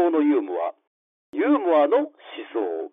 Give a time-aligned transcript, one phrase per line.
[0.00, 0.72] 想のユーモア。
[1.34, 2.06] ユーモアの思
[2.54, 2.90] 想。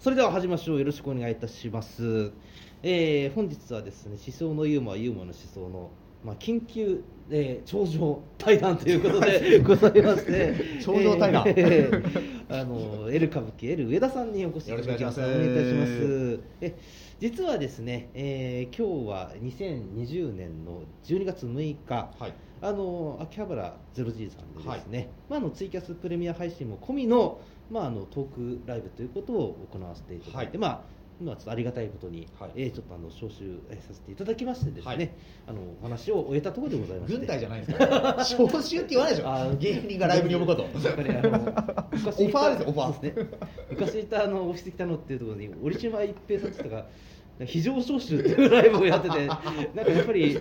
[0.00, 0.78] それでは始めましょう。
[0.80, 2.32] よろしくお願いいたします、
[2.82, 5.90] えー本日はですね思想のユーモアユーモアの思想の、
[6.24, 10.54] まあ、緊急、えー頂上対談ということで ございまして。
[10.82, 11.44] 頂上対談。
[11.46, 16.40] えーあの L 歌舞伎 L 上田さんにお越しいただきましくお願いいいたします。
[16.60, 16.74] え
[17.20, 22.10] 実はですね、えー今日は2020年の12月6日。
[22.18, 22.32] はい。
[22.62, 27.40] あの秋葉原ゼロ G さんでですね、まあ、あのツイキャスプレミア配信も込みの,、
[27.70, 30.68] まあ、あのトークライブということを行わせていただいて、はい。
[30.68, 32.50] まあ今ちょっとありがたいことに、はい。
[32.56, 35.10] えーちょっとあの招集えーさせていただきましてですね、はい。
[35.48, 40.62] あのお話を終えたところでございまして軍隊じゃないんですか招集って言わないでしあょ芸人がライブに呼ぶこと。
[40.62, 41.30] やっぱりあの
[41.92, 43.00] 昔オファーですよオファー。
[43.00, 43.28] ですね。
[43.70, 46.86] 昔いたあのオフィス北野っていうところに折島一平さんとか
[47.46, 49.42] 非常招集っていうライブをやっててなんか
[49.90, 50.38] やっぱり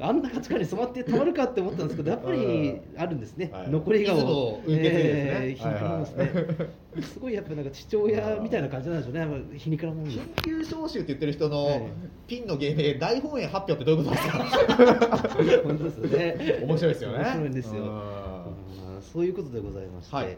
[0.00, 3.70] あんな価値観に染まってたまるかって思ったんですけどやっぱりあるんですね、はい。
[3.70, 4.16] 残り顔。
[4.16, 6.04] いつも受け継いでですね。
[6.04, 10.06] すね、すごいやっぱなんか父親みたいな感じなんでしょうね皮肉なもん。
[10.06, 11.78] 緊急招集って言ってる人はい。
[11.80, 11.88] の
[12.26, 14.38] ピンの芸名大本営発表ってどういうことですか？
[15.64, 16.58] 本当ですよね。
[16.66, 17.18] 面白いですよね。
[17.18, 18.02] 面白いんですよ。
[19.12, 20.36] そういうことでございまして、はい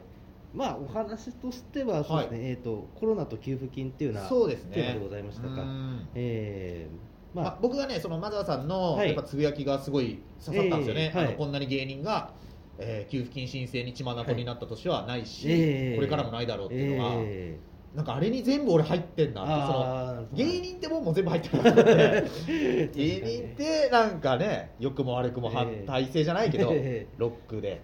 [0.55, 4.75] まあお話としてはそうですね、えっ、とコロナと給付金っていうようなそうですね。
[4.75, 5.49] テーマでございましたか？
[5.49, 6.09] うん。
[6.15, 9.09] えーまあ、まあ、僕がねそのマザーさんのはい。
[9.09, 11.29] やっぱつぶやきがすごい刺さったんですよね、ええはい。
[11.29, 12.35] あのこんなに芸人が、
[12.79, 17.59] えー給付金申請に血眼になった年はないし、ええこれからもないだろうっていうのが、え
[17.95, 22.25] なんかあれに全部俺入ってんなってその芸人ってもんも全部入ってるなと思って。
[22.95, 27.83] 芸人ってなんかね良くも悪くも反体制じゃないけど、ええロックで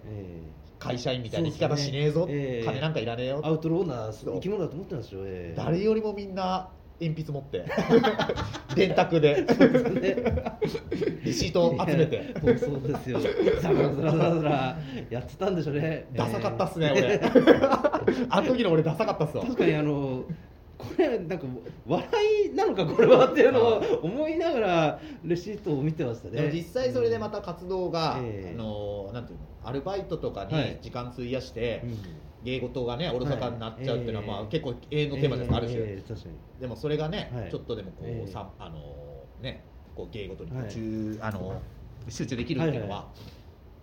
[0.79, 2.65] 会社員みたいな生き方しねえぞ、ええ。
[2.65, 3.41] 金なんかいらねえよ。
[3.41, 6.69] ーアウトローな生き物だと思ってますよ、えー誰よりもみんな
[7.01, 7.65] 鉛筆持って。
[8.75, 9.45] 電卓で。
[11.23, 12.33] レシート集めて。
[12.59, 13.19] そうですよ。
[13.61, 14.77] ザラザラザラザラ。
[15.09, 16.07] やってたんでしょうね。
[16.13, 17.31] ダサかったっすね、えー
[18.05, 18.25] 俺。
[18.29, 19.43] あの時の俺ダサかったっすわ。
[19.43, 20.23] 確かにあの
[20.79, 21.45] これなんか
[21.85, 22.07] 笑
[22.45, 26.49] いなのかこれはっていうのを思いながらレシートを見てましたね。
[26.53, 28.55] 実際それでまた活動が、ええ。
[28.55, 30.79] あのなんていうのアルバイトとかにはい。
[30.81, 31.97] 時間費やして、うん。
[32.43, 36.25] 芸事がねおろそかになっちゃうっていうのは、まあ、結構永遠のテーマです、ある種、
[36.61, 37.51] でもそれがね、はい。
[37.51, 38.31] ちょっとでもこう、ええ。
[38.31, 40.71] さあのねこう芸事にはい。
[40.71, 41.61] 集、あの
[42.07, 43.09] 集中できるっていうのは、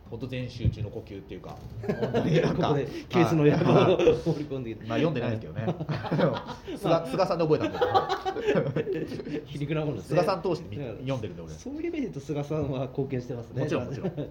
[0.06, 1.56] はい本当全集中の呼吸っていうか。
[2.00, 3.93] 本当になんかここで「鬼滅の刃」はい。
[3.93, 4.75] を放り込んで。
[4.75, 5.75] きてまあ読んでないですけどね。
[6.78, 10.21] 菅菅さんで覚えたんで皮肉なものですね。
[10.21, 11.53] 菅さん通して読んでるんで俺。
[11.53, 13.62] そういう意味で言うと菅さんは貢献してますね。
[13.62, 14.09] もちろんもちろん。
[14.17, 14.31] なる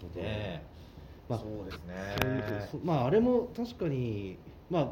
[0.00, 0.62] ほど、ね
[1.28, 2.80] まあそうですね。
[2.84, 4.36] まああれも確かに
[4.70, 4.88] まあ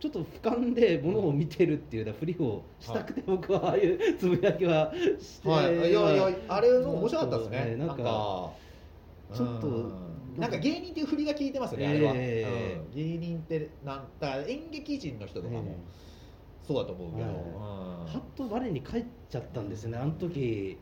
[0.00, 7.76] ちょっと俯瞰でものを見てるっていうふりをしたくて、僕はああいうつぶやきはしてはい、いやいやあれの面白かったですね。
[7.78, 8.50] なんか
[9.34, 9.92] ちょっとうん。
[10.38, 12.94] なんか芸人っていう振りが効いてますよね、あれは、えうん。
[12.94, 15.76] 芸人ってなんだから演劇人の人とかもえ
[16.66, 20.78] そうだと思うけど、はっと我に返っちゃったんですよねあの時。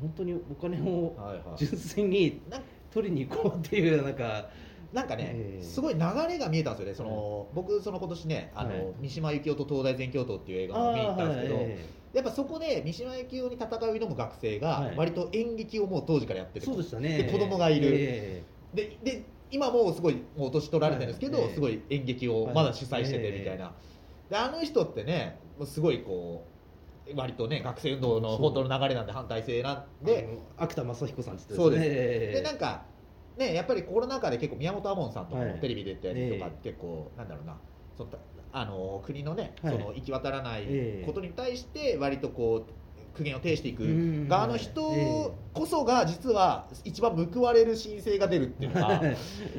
[0.00, 1.14] 本当にお金を
[1.56, 2.40] 純粋に
[2.90, 4.48] 取りに行こうっていうなんか。
[4.92, 5.62] なんかね、ええ。
[5.62, 8.94] すごい流れが見えたんですよね、その僕、その今年ね、あのはい。
[9.00, 11.56] 三島由紀夫と東大全教頭っていう映画を見に行ったんですけど、
[12.14, 14.96] やっぱそこで三島由紀夫に戦いを挑む学生がは、い。
[14.96, 17.08] 割と演劇をもう当時からやってると、えそうでしたね。
[17.18, 17.88] で子供がいる。
[17.96, 21.50] えでで今もうすごいもう年取られてるんですけど、はい。
[21.50, 23.76] ええすごい演劇をまだ主催しててみたいな、
[24.28, 26.48] であの人ってねもうすごいこ
[27.06, 31.82] う割とね学生運動の本当の流れなんで反体制なんえで秋田正彦さんってそうです。
[31.82, 31.94] ね
[32.32, 32.86] でなんか
[33.36, 35.52] ねやっぱりコロナ禍で結構宮本亞門さんとかはい。
[35.52, 37.60] もテレビ出てとか、え結構なんだろうな
[37.96, 38.10] その
[38.52, 39.72] あの国のね、はい。
[39.72, 41.06] その行き渡らないええ。
[41.06, 43.82] ことに対して割とこう苦言を呈していく。
[43.82, 44.28] うん。
[44.28, 49.02] 側の人こそが実は一番報われる申請が出るっていうのが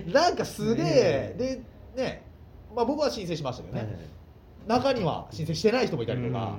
[0.08, 1.62] なんかすげえで
[2.02, 2.26] ね
[2.74, 4.10] まあ僕は申請しましたけどね、
[4.68, 6.58] 中には申請してない人もいたりとか、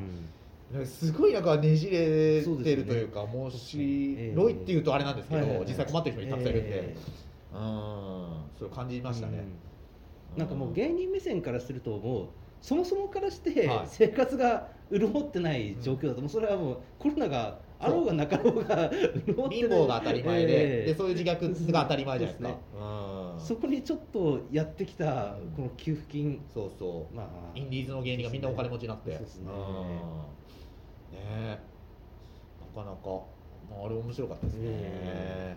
[0.84, 6.96] すごいなんかねじれてるというか面白いっていうとあれなんですけど、実際困ってる人にたくさんいるんで、え
[7.54, 7.60] うん。
[8.58, 9.52] そう感じましたね、うん
[10.36, 12.28] なんかもう芸人目線からするともう
[12.60, 13.86] そもそもからしてはい。
[13.86, 19.50] 生活が潤ってない状況だと、もうそれはもうコロナがあろうがなかろうが潤ってない。
[19.50, 20.86] 貧乏が当たり前で,、ええ。
[20.86, 22.58] でそういう自虐が当たり前じゃないですか。
[22.72, 23.40] そううん。
[23.40, 27.14] そこにちょっとやってきたこの給付金、そうそう。
[27.14, 27.26] まあ。
[27.54, 29.12] インディーズの芸人がみんなお金持ちになって。
[29.12, 29.50] そうですね。
[29.50, 31.16] うん。
[31.16, 31.58] ねえ。
[32.76, 33.06] なかなか、
[33.70, 35.56] まあ、あれ面白かったですね、え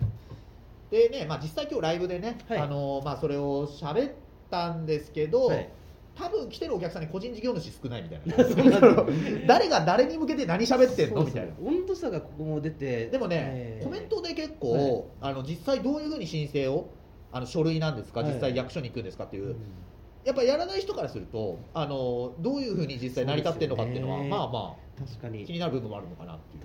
[0.92, 2.58] でね、まあ、実際今日ライブでね、はい。
[2.60, 4.12] あのまあ、それを喋っ
[4.50, 5.70] たんですけど、はい。
[6.16, 8.36] 多分来てるお客さんに個人事業主少ないみたいな。
[9.48, 11.24] 誰が誰に向けて何喋ってんの？
[11.24, 11.54] みたいな。
[11.64, 15.04] 温度差がここも出てでもね、えーコメントで結構、はい。
[15.22, 16.90] あの実際どういうふうに申請を
[17.32, 18.34] あの書類なんですか、はい。
[18.34, 19.56] 実際役所に行くんですかっていう、うん。
[20.26, 24.28] やっぱやらない人からするとあのどういうふうに実際成り立ってるのかっていうのはね。
[24.28, 25.46] まあまあ確かに。
[25.46, 26.64] 気になる部分もあるのかなっていう。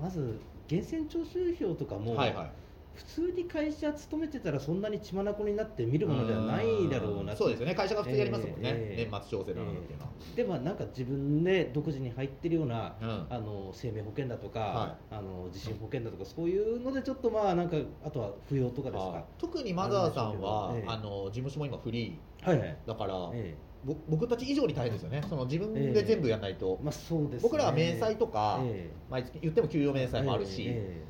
[0.00, 0.38] まず
[0.68, 2.50] 源泉徴収票とかも、はいはい
[2.94, 7.74] 普通に会社勤めてたらそんなに血眼になって見るものではないだろうなそうですよね。
[7.74, 9.08] 会社が普通やりますもんね、ええ。
[9.10, 13.26] 年末調整なのっていうのは、でまあなんか自分で独自に入ってるような、うん。
[13.30, 20.84] あの生命保険だとか、はあの地震保険だとかそういうのでちょっとまあなんかあとは扶養とかですあか特にマザーさんはええ。
[20.86, 25.22] あの事務所も今フリはいはい、ーだから、えぼ僕たち以上に大変ですよね。
[25.28, 28.96] その自分で全部やらないと、えまあそうです、ね、僕らは明細とか、ええ。
[29.10, 31.04] 毎月言っても給与明細もあるし、え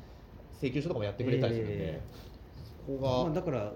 [0.63, 2.01] 請求書とかもやってくれたりするんで、え
[2.87, 3.73] こえまあ、こが、だから、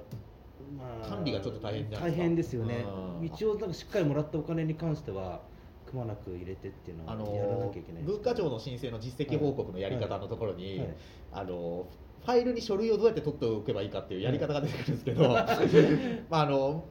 [0.78, 2.86] まあ、管理がちょっと大変大変ですよね。
[3.20, 3.26] うん。
[3.26, 5.42] 一応なんかしっかりもらったお金に関しては
[5.86, 10.96] くまなく入れてっていうのあはやらなのきゃいけないです文化庁の申請の実績報告のやり方のところに、はい。
[11.34, 11.88] あの
[12.26, 15.30] ファイルに書類をどうやって取っておけばいいかっていうやり方が出てくるんですけど、
[16.30, 16.84] まああの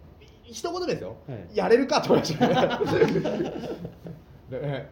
[0.45, 1.57] 一言ですよ、はい。
[1.57, 2.55] やれるかと思いましたね
[4.51, 4.89] ね。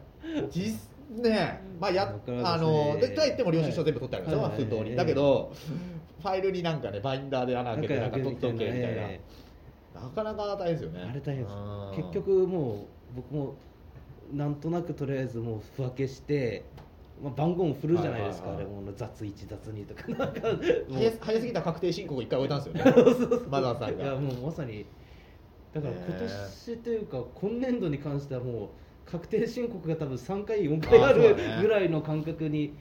[0.50, 4.48] 実ねまあやねあのでとは言っても領収書全部取ってあるんですよ、はい。
[4.50, 5.52] まあ封筒に、はいだけど
[6.22, 9.20] ファイルになんかねバインダーで穴開けてなんか取っておけみたいな、え
[9.94, 11.00] なかなか大変ですよね。
[11.04, 11.54] えあれ大変です。
[11.54, 11.96] うん。
[11.96, 12.76] 結局もう
[13.16, 13.54] 僕も
[14.32, 16.64] なんとなくとりあえずもうふ分けして、
[17.22, 18.74] まあ、番号も振るじゃないですか、はいはいはい。
[18.74, 20.08] あれもう雑1雑2とか。
[20.08, 20.40] なんか
[21.20, 23.44] 早すぎた確定申告一回終えたんですよね。
[23.50, 24.04] マザーさんが。
[24.04, 24.86] いやもうまさに。
[25.74, 28.68] だから今年というか今年度に関してはもう
[29.10, 32.74] 確定申告が多分3回4回あるぐらいの感覚に、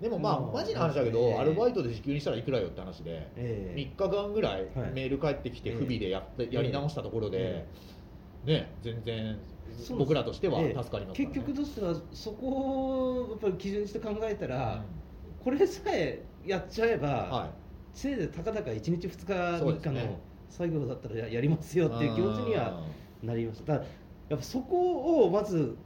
[0.00, 4.90] でもまあまあマジな話だけど、ええアルバイトで時給にしたらいくらよって話で、ええ3日間ぐらいはい。
[4.92, 7.66] メール返ってきてええ不備でやって、やり直したところで、
[8.44, 9.38] ね全然
[9.96, 11.26] 僕らとしてはええ助かりますね。
[11.26, 14.84] 結局としてはそこをやっぱり基準にして考えたら、
[15.42, 17.50] これさえやっちゃえば、は
[17.94, 22.82] せいぜいたかだか1日2日3日の作業だったらややりますよい、っていう気持ちには
[23.22, 23.82] なりました
[24.28, 25.76] やっぱそこをまず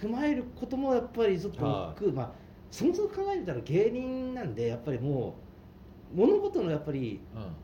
[0.00, 2.30] 踏まえることもやっぱりちょっとは億劫、まあ
[2.70, 5.36] そもそも考えたら芸人なんでやっぱりも
[6.12, 7.20] う物事のやっぱり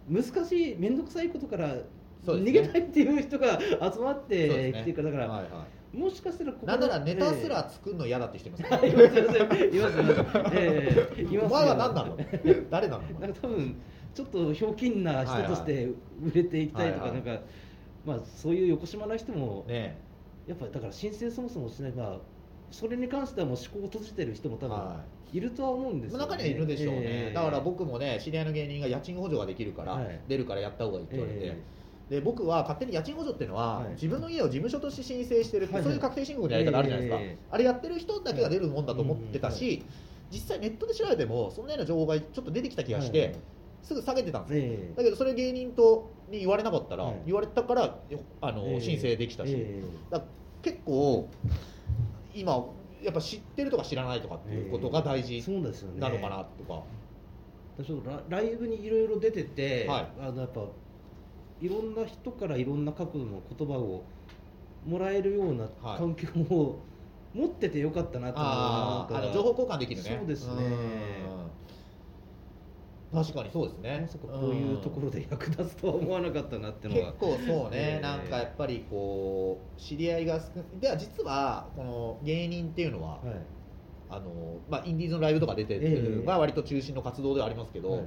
[0.08, 1.74] 難しい面倒くさいことから
[2.24, 9.38] 逃げたいっていう人が集まってですねきてるからだから、はいはもしかしたらこい、なんならネタすら作るの嫌だって人いますええいますいます
[9.74, 12.16] いますお前は何なの？
[12.70, 13.02] 誰なの？
[13.18, 13.74] なんか多分
[14.14, 15.86] ちょっとひょうきんな人として
[16.22, 17.24] 売れていきたいとか、はいはい。
[17.24, 17.42] なんか
[18.06, 19.98] まあそういう横島な人もね
[20.50, 22.18] やっぱだから申請そもそもしないば
[22.72, 25.40] それに関してはもう思考を閉じてる人も多分はい。
[25.40, 26.24] るとは思うんですよ、ね。
[26.24, 27.34] 中にはいるでしょうね、ええ。
[27.34, 30.20] だから僕もね知り合いの芸人が家賃補助ができるから、はい。
[30.26, 31.64] 出るからやった方がいいって言われて、え
[32.10, 33.90] で僕は勝手に家賃補助っていうのは、はい。
[33.90, 35.84] 自分の家を事務所として申請してるって、はいはい。
[35.84, 37.38] そういう確定申告のやり方あるじゃないですか、ええ。
[37.48, 39.82] あれやってる人だけが出るもんだと思ってたし、はい
[40.32, 43.36] 実際ネットで調べてもそんなような情報がちょっと出てきた気がして、はい。
[43.82, 44.94] すぐ下げてたんですよ、ええ。
[44.96, 47.22] だけどそれ芸人とに言われなかったら、はい。
[47.26, 48.80] 言われたからよあの、ええ。
[48.80, 49.82] 申請できたし、え。
[50.10, 51.28] だから結構
[52.34, 52.52] 今
[53.02, 56.00] やっぱ知ってるとか知らないとかっていうことが大え事そうですよね。
[56.00, 56.82] なのかなとか。
[57.82, 60.08] ちょっとラライブにいろいろ出てて、はい。
[60.20, 60.60] あのやっぱ
[61.60, 64.04] いろんな人からいろんな角度の言葉を
[64.86, 65.98] もらえるようなはい。
[65.98, 66.78] 環境を
[67.32, 70.16] 持っててよかったなと思う情報交換できるね。
[70.18, 70.54] そうですね。
[70.54, 71.50] うん
[73.12, 73.98] 確かにそうですね。
[74.02, 83.46] まさかこういうところで役立つとは思わなかったなってのは結構そうね、ええなんかやっぱりこう知り合いが少では実はこの芸人っていうのは、はい。
[84.12, 86.26] あのまあ、インディーズのライブとか出てるええ。
[86.26, 88.02] が割と中心の活動ではありますけど、はい。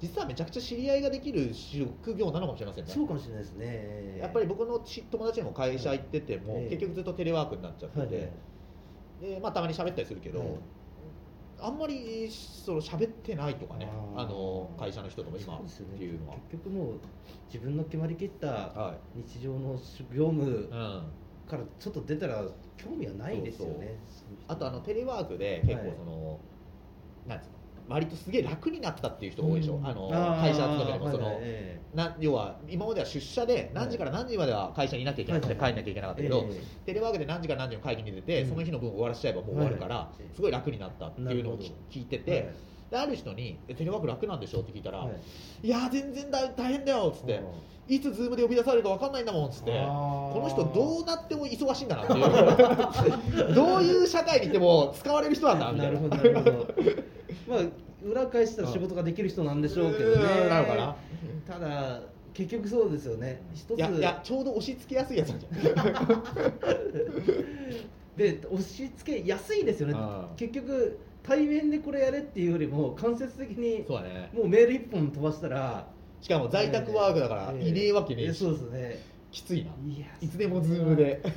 [0.00, 2.92] 実はめちゃくちゃ知り合いができる職業なのかもしれませんね。
[2.92, 4.18] そうかもしれないですね。
[4.20, 6.70] やっぱり僕のち友達でも会社行ってても、ええ。
[6.70, 8.30] 結局ずっとテレワークになっちゃってて、はい。
[9.20, 10.48] でまあ、たまに喋ったりするけど、はい
[11.62, 16.94] あんまりその喋ってないとかねあの会社の人とも今っていうのは、結局もう
[17.46, 19.78] 自分の決まりきったは日常の
[20.12, 20.68] 業務
[21.48, 22.42] からちょっと出たら
[22.76, 23.96] 興味はないですよね。
[24.48, 26.38] あとあのテレワークで結構その、
[27.28, 27.56] なんですか
[27.92, 29.86] 割とすげえ楽になったっていう人が多いでしょ、うん。
[29.86, 30.08] あの
[30.40, 31.10] 会社勤めでも。
[31.10, 31.82] その、はいはいえ。
[31.94, 35.62] な要は今までは出社で何時から何時までは会社にいなきゃいけなくてはい。
[35.62, 38.48] はい帰んなきゃいけなかったえけど、えテレワークで何時から何時の会議に出て、うん。
[38.48, 41.58] その日の分終わらしちゃえばもう終わるから、はいすごい楽になったっていうのを
[41.90, 42.54] 聞いてて、はい。
[42.90, 45.66] である人にえ「テレワーク楽なんでしょ?」って聞いたら「はい。
[45.66, 47.36] い、やー全然だ大変だよ」っつって。
[47.36, 47.48] うん
[47.94, 53.52] 「いつズームで呼び出されるか分かんないんだもん」っつってこの人どうなっても忙しいんだなっていう。
[53.54, 55.90] どういう社会にいても使われる人なんだみたな。
[55.90, 56.74] いるなほどなるほど。
[57.48, 57.60] まあ
[58.02, 60.22] 裏返したら仕事ができる人なんでしょうけどね。
[60.42, 60.48] うん。
[60.48, 60.96] なのかな。
[61.46, 62.00] ただ
[62.32, 63.42] 結局そうですよね。
[63.54, 63.76] 一つ。
[63.76, 65.94] いやいやちょうど押し付けやすいやつなんじゃない
[68.32, 69.94] で押し付けやすいですよね。
[69.94, 70.26] うん。
[70.36, 73.84] 結局対面でこれやれっていうよりも間接的に
[74.32, 75.86] もうメール一本飛ばしたら
[76.22, 78.38] しかも在宅ワークだからいねえわけねえし。
[78.38, 78.98] そうですね。
[79.32, 79.72] きついな。
[79.84, 81.20] いやいつでもズームで。
[81.22, 81.28] 考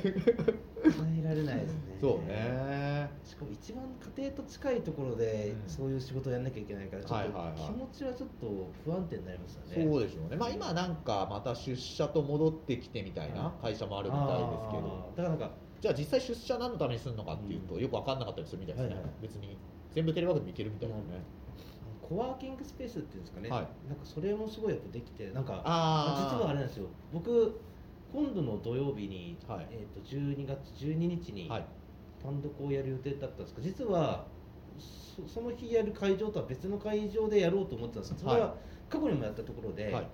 [1.18, 1.98] えられないですね。
[2.00, 3.10] そうね。
[3.24, 3.84] しかも一番
[4.16, 5.68] 家庭と近いところでうん。
[5.68, 7.28] そういう仕事をやんなきゃいけないからちょっとはい。
[7.28, 9.84] はいはい気持ちはちょっと不安定になりましたね。
[9.84, 10.36] そうでしょうね。
[10.36, 14.38] まあ今なんかまた出社と戻ってきてみたいな会社もあるみたいです
[14.70, 15.12] けど。
[15.16, 15.50] だからなんか
[15.80, 19.12] じゃあ実際出社何のためにするのかっていうとよく分かんなかったりするみたいですね、はいはい。
[19.22, 19.56] 別に
[19.92, 21.22] 全部テレワークでもいけるみたいですね、
[22.08, 23.60] コワーキングスペースっていうんですかね、はい。
[23.88, 25.62] なんかそれもすごいやっぱできてなんか
[26.16, 26.86] 実はあれなんですよ。
[27.12, 27.60] 僕
[28.12, 29.66] 今度の土曜日に、はい。
[29.70, 31.66] えー、と12月12日にはい。
[32.22, 34.26] 単独をやる予定だったんですけど実は
[34.78, 38.54] そその日やる会場とは別の会場でやろうと思ってたんですけどそれは
[38.88, 40.08] 過去にもやったところで、はい。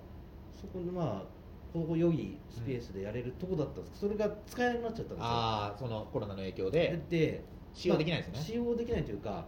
[0.51, 4.01] そこのまあ程よいスペースでやれるとこだったんです。
[4.01, 5.17] けどそれが使えなくなっちゃったんですよ。
[5.21, 7.17] ああそのコロナの影響でで。
[7.17, 8.33] で使用できないですね。
[8.35, 9.45] まあ使用できないというか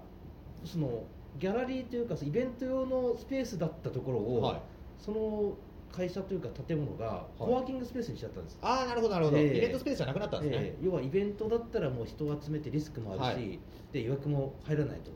[0.64, 1.04] その
[1.40, 4.62] ギャラリーというかイベント用のスペースだったところを、はい。
[5.00, 5.54] その
[5.92, 9.58] 会社というか建物がコワーキングスペースにしちゃったんです、ああなるほどなるほど、ええ。
[9.58, 10.86] イベントスペースじゃなくなったんですね、ええ。
[10.86, 13.60] 要はイベントだったらもう人を集めてリスクもあるし、はい。
[13.94, 15.12] で予約も入らないと。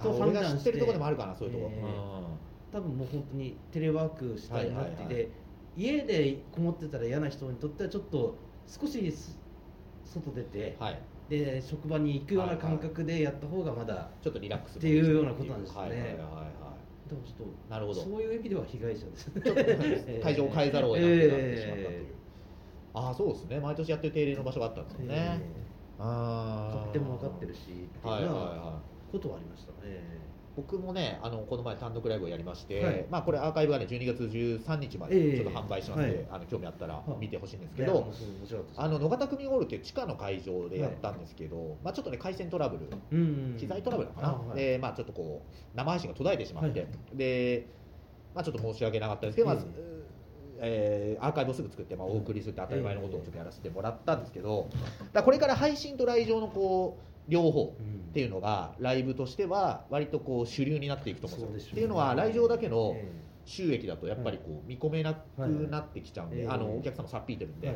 [0.00, 1.82] と俺が知ってるところでもあるかなそういうところ、ええ。
[1.82, 1.90] うん。
[2.72, 5.28] 多分もう本当にテレワークしたいなって、はいはい
[5.76, 8.36] 家でこもってたら嫌な人にとってはちょっと
[8.68, 9.36] 少しす
[10.04, 15.80] 外出て、はいで職場に行くような感覚でやった方がまだ、ちょっとリラックスっていうようなことなんですね。
[15.80, 17.08] はいはいはいはい。
[17.08, 19.30] でもちょっとなるほどそういう意味では被害者です
[20.22, 22.14] 会場を変えざるを得なくなってしまったという、え
[22.94, 23.60] ああそうですね。
[23.60, 25.64] 毎年やってる定例の場所があったんですよね、え
[25.98, 33.06] ああとっても分かってるしっていうようなはことはありましたね、い僕もねあのこの前単独ライブをやりまして、はい。
[33.10, 35.32] まあこれアーカイブがね12月13日まええ。
[35.32, 36.26] でちょっと販売しますので、はい。
[36.30, 37.20] あの興味あったらはい。
[37.20, 38.12] 見てほしいんですけど、
[38.76, 44.56] あの野方組ホールっていう地下の会場でやったんですけど、まあちょっとね回線トラブルうんうん機材トラブルかな、あはい。
[44.56, 46.88] でまあちょっとこう生配信が途絶えてしまって、はい。
[47.16, 47.66] で
[48.34, 49.66] まあちょっと申し訳なかったですけど、まず
[50.58, 54.68] ええーアーカイブをすぐ作って、まあ、お送りするって当たり前のことをちょっとやらせてもらったんですけど、
[55.12, 57.94] だこれから配信と来場のこう両方うん。
[58.10, 61.72] っていうのがライブとしては割とこう主流になっていくと思うんですよ。
[61.72, 65.38] っていうのは来場だけのえ収益だとやっぱりこう見込めなく
[65.70, 67.74] なってきちゃうんで、あのお客さんもさっぴいてるんで,、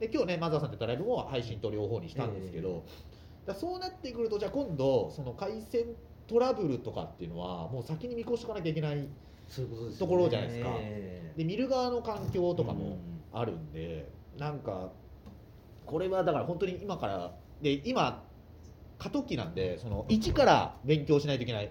[0.00, 2.84] で今日ねマザーさんったライブも配信と両方にしたんですけど、
[3.46, 5.86] えだそうなってくるとじゃあ今度その回線
[6.26, 9.08] トラブルとかっていうのはもう先に見越しておかなきゃいけない
[9.98, 10.70] ところじゃないですか。
[10.80, 11.32] え。
[11.36, 13.18] で見る側の環境とかもうん。
[13.30, 14.90] あるんで、なんか
[15.84, 18.24] これはだから本当に今からで今
[18.98, 21.70] 過渡期なんでその一から勉強しないといけない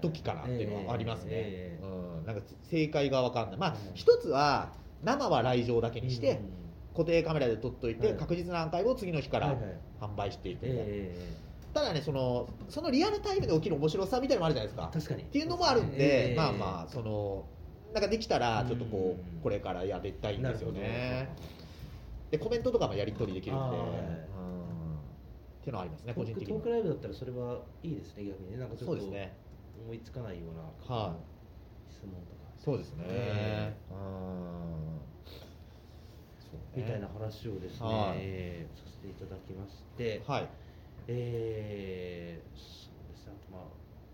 [0.00, 3.58] 時かなっていうのはありますね、ええうん、なんか正解が分かんない。
[3.58, 3.76] まあうん。
[3.94, 4.72] 一つは
[5.02, 6.62] 生は来場だけにしてうん
[6.94, 8.16] 固定カメラで撮っといてはい。
[8.16, 9.56] 確実なアーカイブを次の日から
[10.00, 10.78] 販売していくみ
[11.72, 14.90] ただねそのそのリアルタイムで起きる面白さみたいなのもあるじゃないですか。
[14.92, 15.22] え確かに。
[15.22, 17.46] っていうのもあるんで、ええまあまあその
[17.94, 19.40] なんかできたらちょっとこう、うん。
[19.40, 21.34] これからやりたいんですよね。
[22.30, 23.76] でコメントとかもやり取りできるんで、
[25.62, 26.48] っていうのはありますね個人的に。
[26.48, 29.36] トークライブだったらそれはいいですね逆にねなんかちょっとそうですね。
[29.84, 30.62] 思いつかないような
[30.96, 31.92] はい。
[31.92, 32.50] 質問とか。
[32.58, 33.96] そうですね、えうん。
[36.38, 36.82] そうね。
[36.82, 38.18] みたいな話をですね、はい。
[38.18, 40.48] えーさせていただきまして、はい。
[41.06, 43.32] えーそうですね。
[43.40, 43.66] あとまあ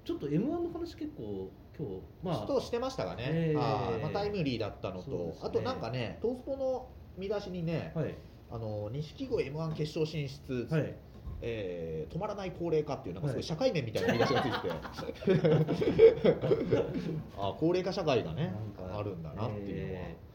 [0.05, 2.47] ちょっと M1 の話結構今日まあ。
[2.47, 4.02] としてましたがね、ええはい。
[4.02, 8.14] まあ、タイムリーだったのと、あとなんかねトースポの見出しにね、はい。
[8.50, 10.95] あの錦鯉 m 1決勝進出、はい
[11.40, 13.45] えー止まらない高齢化っていうなんかすごはい。
[13.45, 15.49] い社会面みたいな見出しがついてて。
[17.37, 20.28] あ高齢化社会がねあるんだなっていうのは、えー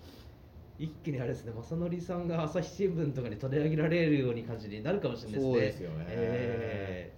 [0.80, 5.54] 一気にあれですね正則さんが朝日新聞とかに取り上げられるように感じになるかもしれないですね。
[5.54, 6.06] そうですよね。
[6.10, 7.14] え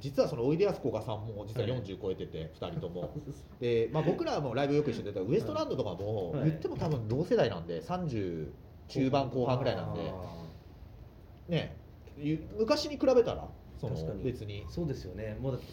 [0.00, 1.80] 実はそのおいでやすこがさんも実ははい。
[1.80, 3.14] 40超えてて、2人とーも
[3.60, 8.52] で、まあ、僕らもライブよく一緒に出たウエストランドとかもはい言っても多分同世代なんで30
[8.88, 10.00] 中盤後半ぐらいなんで。
[11.48, 11.76] ね。
[11.76, 11.81] ゆ
[12.58, 13.48] 昔に比べたら
[13.80, 14.24] その確かに。
[14.24, 14.64] 別に。
[14.68, 15.36] そうですよね。
[15.40, 15.66] もうだって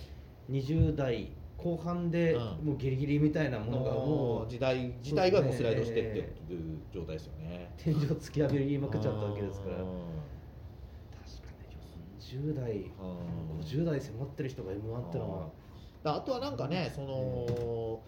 [0.50, 1.28] 20代
[1.58, 2.42] 後半でうん。
[2.66, 7.74] もうギリギリみたいなものがももうう時代時代がもうスライドしてっていう状態ですよね。
[7.78, 9.76] 天井突き破りまくっちゃったわけですから。
[9.78, 9.82] うん。
[11.12, 13.60] 確かに40代うん。
[13.60, 15.50] 50代迫ってる人が m 1ってのは。
[16.02, 18.04] だあとはなんかねその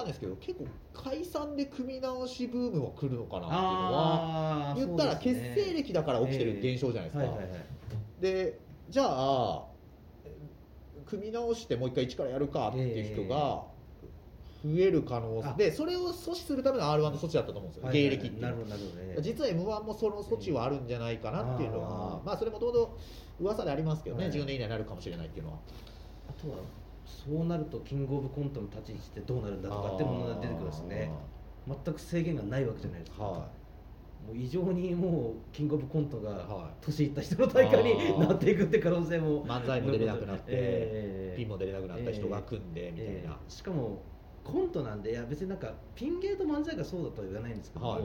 [0.00, 3.66] かんないですけど結構解散で組み直しブームも来るのかなっていうの
[3.96, 7.38] は言ったら結成歴だから起きてる現象じゃないですか、
[8.20, 9.64] でじゃあ
[11.06, 13.64] 組み直してもう一回一からやるかっていう人が
[14.62, 15.54] 増える可能性、あ。
[15.54, 22.98] でそれを阻止するための r 1の措置だったと思うんですよ、芸歴って実は m 1もその措置はあるんじゃないかなっていうのは、まあそれもともと
[23.40, 24.32] 噂でありますけどね、はい。
[24.32, 25.58] 10年以内になるかもしれないっていうのは。
[26.28, 26.56] あとは
[27.26, 31.10] そうなるとキングオブコントの立ち位置ってどうなるんだとかってものが出てくるんですね。
[31.66, 33.30] 全く制限がないわけじゃないですか、は
[34.26, 41.38] もう異常にもうキングオブコントがは年いった人の大会になっていくって可能性も漫才も出れなくなって えー。
[41.38, 43.52] ピンも出れなくなった人が組んでみたいな、えー。
[43.52, 44.02] しかも
[44.44, 48.02] コントなんでいや別になんかピン芸と漫才がそうだとは言わないんですけども、はい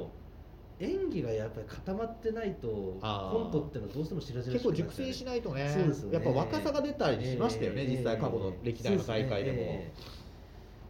[0.80, 6.14] 演技がやっぱり固まってないとコントってのはどうしても白々しく結構熟成しないとねそうですよね。
[6.16, 10.26] やっぱ若さが出たりしましたよね、えー実際過去の歴代の大会でも、ねえー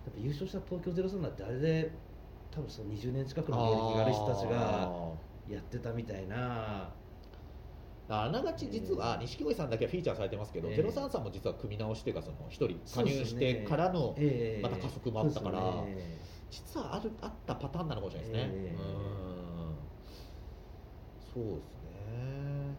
[0.06, 1.92] やっぱ優勝した東京03だってあれで
[2.52, 4.92] 多分その20年近くの芸歴がある人たちが
[5.50, 6.94] やってたみたいな。
[8.08, 10.76] あながち実は錦鯉さんだけはフィーチャーされてますけど、ええ。
[10.76, 16.18] ゼロ三さんも実は組み直しというかその一人加入してからのえーまた加速もあったからそうですね。
[16.52, 19.30] 実はあるあったパターンなのかもしれないですね、ええ。
[19.30, 19.35] うん
[21.36, 22.74] そうですね。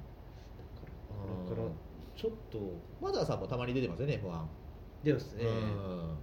[1.48, 1.68] だから
[2.16, 2.58] ちょっと
[3.02, 4.44] マザーさんもたまに出てますよね m 1
[5.04, 5.50] でですね、うん。
[5.52, 6.16] 今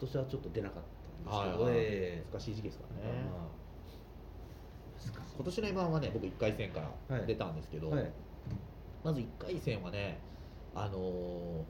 [0.00, 0.82] 年はちょっと出なかっ
[1.26, 1.64] たんですけど、
[2.32, 3.18] 難しい時期ですからね、
[5.34, 8.12] 今年の m 1はね僕1回戦から出たんですけど、はい。
[9.02, 10.20] まず1回戦はね
[10.72, 11.62] あのー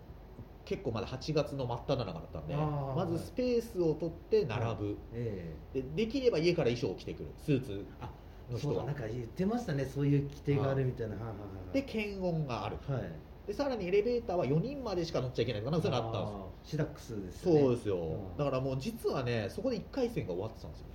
[0.64, 7.28] 結構まだ8月の真っ只中だったんでまずスペースを取って並ぶ、えでできれば家から衣装を着てくる。
[7.36, 7.84] スーツ。
[8.00, 8.08] あ
[8.50, 9.84] の人がそうだなんか言ってましたね。
[9.84, 11.16] そういう規定があるみたいな。
[11.16, 11.32] は
[11.72, 12.76] で検温がある。
[12.88, 13.12] はい。
[13.46, 15.82] でさらにエレベーターは4人までしか乗っちゃいけないとかな。
[15.82, 16.52] そういうのあったんですよ。
[16.64, 17.60] シダックスですよね。
[17.60, 17.96] そうですよ。
[17.96, 18.36] うん。
[18.36, 20.86] だからもう実はねそこで1回戦が終わってたんですよ。
[20.88, 20.94] ね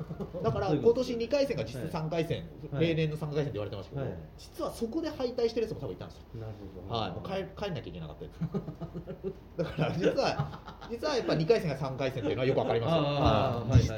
[0.42, 2.88] だから今年2回戦が実質3回戦、はい。
[2.88, 4.14] 例年の3回戦って言われてましたけど、はい。
[4.38, 6.24] 実はそこで敗退してるやつも多分いたんですよ。
[6.40, 6.52] なる
[6.88, 6.94] ほど。
[6.94, 8.38] はい、もう帰帰んなきゃいけなかったやつ。
[9.58, 13.02] だから実は実はやっぱ2回戦が3回戦っていうのはよくわかりますよ。
[13.02, 13.82] はい。
[13.82, 13.94] そ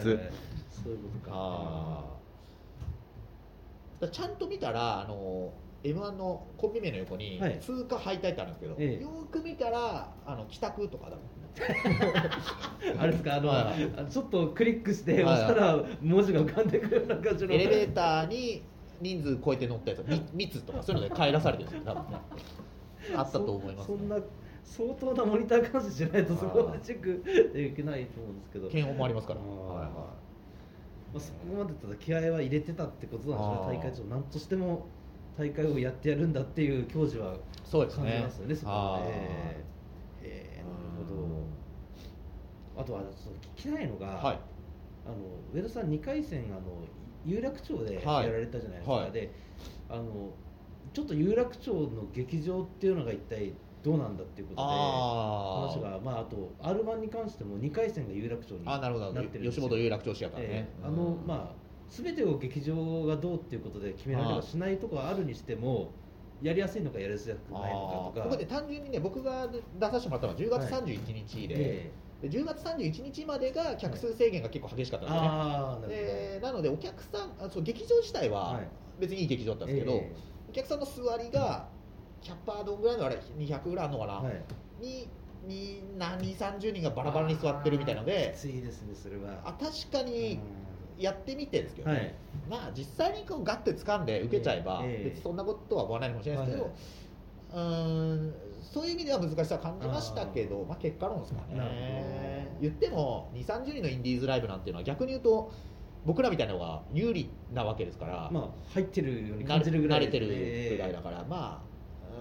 [0.90, 1.32] ういうことか。
[1.32, 2.21] あ
[4.08, 5.52] ちゃんと見たらあの
[5.84, 7.58] m 1のコンビ名の横にはい。
[7.60, 9.02] 通過敗退ってあるんですけど、ええ。
[9.02, 11.16] よーく見たらあの帰宅とかだ
[12.98, 13.34] あれですか？
[13.36, 14.10] あの、はい。
[14.10, 17.52] ちょっとクリックしてはい押したら文字が浮かんでくるような感じの。
[17.54, 18.62] エレベーターに
[19.00, 22.18] 人数超えて乗ったやつみ密とかそういうので帰らされてるんですよ多分ね。
[23.16, 24.16] あったと思います、そそんな
[24.62, 28.68] 相当なモニター監視しないとそこまでチェックできないと思うんですけど。
[28.68, 29.48] 検温もありますから、はい
[29.86, 30.14] は
[31.12, 33.78] まあ、そこまでただ気合は入れてたってことなんあーですね。
[33.78, 34.86] 大会長なんとしても
[35.38, 37.34] 大会をやってやるんだっていう矜持は
[37.70, 38.98] 感じますよねそこは。
[39.00, 39.64] ね
[40.22, 41.14] ええなるほ
[42.76, 42.82] ど。
[42.82, 44.38] あとはその聞きたいのが、はい。
[45.04, 45.16] あの
[45.52, 46.60] 上田さん2回戦あの
[47.24, 48.30] 有楽町でやはい。
[48.30, 49.12] られたじゃないですか、はい。
[49.12, 49.32] で
[49.88, 50.30] あの
[50.92, 65.90] ちょっと有楽町の劇場っていうのが一体どうなんだっていうことで話がまああと r 1に関しても2回戦が有楽町にあなってる吉本有楽町市やからね、ええあのまあ全てを劇場がどうっていうことで決められはしないところはあるにしても
[66.40, 68.36] やりやすいのかやりやすくないのかとか。
[68.36, 71.90] で単純にね僕が出させてもらったのは10月31日で,、え
[72.22, 78.68] で10月31日までが客数制限が結構激しかったえんですね、ああなるでなのでお客さんあそう劇場自体ははい。
[79.00, 80.12] 別にいい劇場だったんですけど、え。
[80.48, 81.68] お客さんの座りが
[82.22, 84.44] 100パーどんぐらいのあれ200ぐらいあるのかな、はい。
[84.80, 85.08] に
[85.42, 88.32] に何30人がバラバラに座ってるみたいので。
[88.36, 89.42] きついですねそれは。
[89.44, 90.38] あ確かに
[90.96, 92.14] やってみてですけどね、はい。
[92.48, 96.74] まあ実際にこうガッて掴んで受けちゃえば、ええ別にそんなことは思わないかもしれないですけど、はい。
[97.52, 102.56] うーんそういう意味では難しさを感じましたけどまあ、結果論ですかね。
[102.60, 105.52] 言っても2 3 0人のインディーズライブなんていうのは逆に言うと
[106.04, 110.28] 僕らみたいなのが有利なわけですから、まあ入ってるように慣感じるぐらい慣れてる
[110.70, 111.71] ぐらいだから、まあ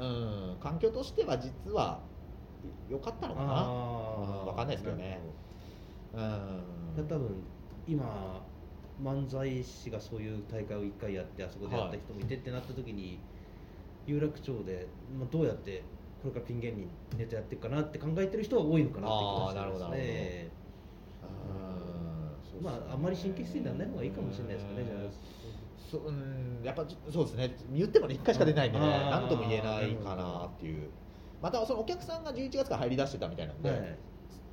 [0.01, 0.57] うん。
[0.59, 1.99] 環境としては実は
[2.89, 3.47] 良かったのかな。
[3.49, 5.19] あうんわかんないですけどね。
[6.13, 6.17] う
[7.01, 7.07] ん。
[7.07, 7.43] 多分
[7.87, 8.41] 今
[9.03, 13.19] 漫才師がそういう大会を1回やってあそこでやった人もいてってなった時に、
[14.05, 14.87] 有楽町で、
[15.17, 15.83] まあ、どうやって
[16.21, 16.87] これからピン芸人
[17.17, 20.49] ネタやっていくかなって考えてる人は多いのかなって気がしてますあーなるほどなるね
[22.59, 22.65] うん。
[22.65, 24.95] まああんまり神経質にならない方がいいかもしれないですかねじゃ
[25.91, 27.53] そうんやっぱそうですね。
[27.73, 30.89] 言ってもね1回しか出ないんでね何とも言えないかなっていう。
[31.41, 33.97] またそのお客さんが11月から入り出してたみたいなんあ、で、はい。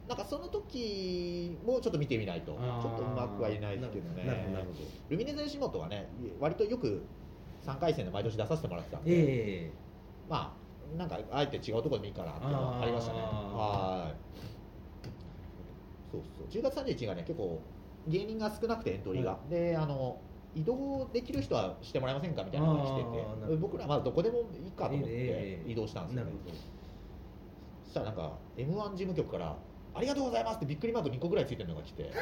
[0.08, 2.52] なんかその時もちょっと見てみないと。
[2.52, 4.56] ちょっとうまくは言えないですけどね。
[5.08, 7.06] ルミネゼ吉本はね割とよく
[7.64, 9.70] 3回戦で毎年出させてもらってたんで、え
[10.28, 10.56] ま
[10.92, 13.20] あなんかあえて違うところでもいいかなっていうのはありましたね。
[13.20, 14.16] はい。
[16.10, 16.48] そうそう。
[16.48, 17.60] 10月31日がね結構
[18.08, 20.18] 芸人が少なくてエントリーが、はであの
[20.58, 26.32] 移動できる人はしてもらえませんかみたいな話してて僕らはまあどこでもいいかと思ってええ移動したんですよね。
[27.84, 29.56] そししたらなんか m 1事務局から
[29.94, 32.10] 「ありがとうございます」ってびっくりマーク2個ぐらいついてるのが来て。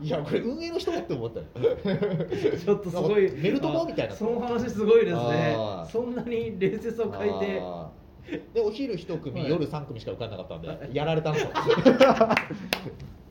[0.00, 1.46] いやこれ運営の人って思ったよ。
[2.56, 3.32] ちょっとすごい。
[3.32, 4.14] メルトモみたいな。
[4.14, 5.56] その話すごいですね。
[5.90, 7.60] そんなに礼節を書いて。
[8.54, 9.50] でお昼1組、はい。
[9.50, 11.36] 夜3組しか受かんなかったんでやられたの。
[11.36, 11.46] と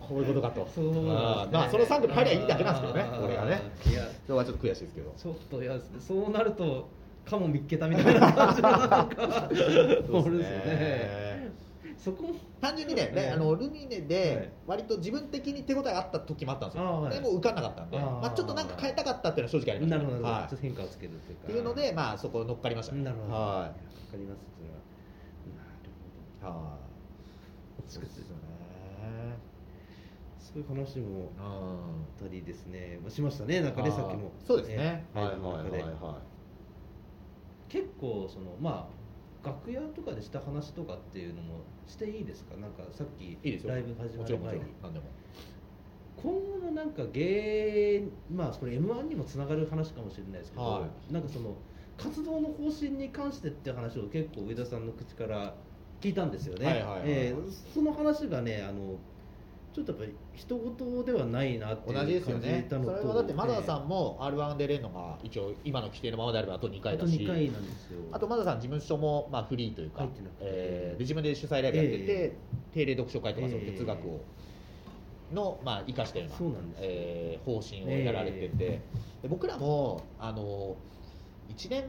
[0.00, 0.68] こういうことかと。
[0.74, 1.06] そうですね。
[1.06, 3.62] まあその3組入りゃいいだけなんですけどね俺がね。
[3.90, 4.02] いや。
[4.26, 5.12] それはちょっと悔しいですけど。
[5.16, 6.88] ちょっと嫌ですねそうなると
[7.24, 11.36] かも見っけたみたいな感じのなんかそうですよね。
[11.96, 14.06] そこも単純にね、ええあのルミネはい。
[14.06, 17.14] で割と自分的に手応えあった時もあったんですよ、はい。
[17.14, 17.98] でも受かんなかったんで。
[17.98, 20.50] まあ、ちょっとなんか変えたかったっていうのは正直ありましたなるほど、はい。
[20.50, 21.42] ちょっと変化をつけるというか。
[21.44, 22.94] っていうので、まあ、そこ乗っかりました。
[22.94, 23.32] ねなるほど。
[23.32, 23.72] はわか
[24.14, 24.76] りますそれは。
[25.56, 25.90] なる
[26.42, 26.54] ほど。
[26.54, 26.68] い。
[26.70, 26.86] はい
[30.56, 34.32] そういう話もうんあったりですね、まあしましたね、なんかね、さっきも。
[34.46, 36.18] そうですね、えはいはいはいは
[37.68, 37.72] い。
[37.72, 38.88] 結構、そのま
[39.44, 44.62] あ、楽屋とかでした話とかっていうのもしていいですか、なんかさっき、ライブ始もまる前に。
[46.16, 51.54] 今後のなんか芸、まあ、これ m 1にもつながる話かもしれないですけど、はなんかその
[51.98, 55.54] 活動の方針に関してって話を結構上田さんの口から
[56.00, 56.66] 聞いたんですよね。
[56.66, 57.10] はいはいはいはい。
[57.10, 58.96] えーその話がねあの
[59.76, 62.66] ちょっとやっぱり人事ではないなっていう同感じじですよね。
[62.70, 62.96] たのと。
[62.96, 67.18] それはだってマザーさえんも r 1出れるのが一応今の規定のままであればあと2ーあと回だし。
[67.18, 68.00] 2回なんですよ。
[68.10, 70.08] あとマザーさん事務所もまあフリーというか、
[70.40, 72.36] えーで自分で主催ライブやってて、え
[72.72, 73.72] 定例読書会とかそのええ。
[73.72, 74.20] 哲学を、
[75.34, 76.86] のまあ生かしたようなそうなんですよ。
[76.88, 78.56] えー方針をやられてて、
[79.20, 80.74] で僕らもあの
[81.50, 81.84] 1年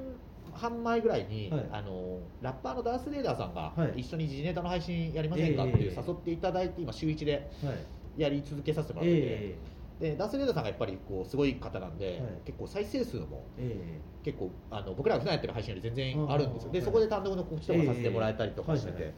[0.58, 1.65] 半前ぐらいに、はい。
[1.72, 4.02] あのラッパーのダース・レーダーさんがはい。
[4.02, 6.04] 一緒に時事ネタの配信やりませんかっていうええ。
[6.08, 8.22] 誘っていただいて今週1ではい。
[8.22, 9.58] やり続けさせてもらってて、え
[10.00, 12.17] でダース・レーダーさんがやっぱりこうすごい方なんで、はい。
[12.46, 14.02] 結構再生数もええ。
[14.24, 16.72] 結構あの僕らが普段やってる配信より全然あるんですよ。
[16.72, 19.13] でそこで単独の告知とかさせてもらえたりとかしてて、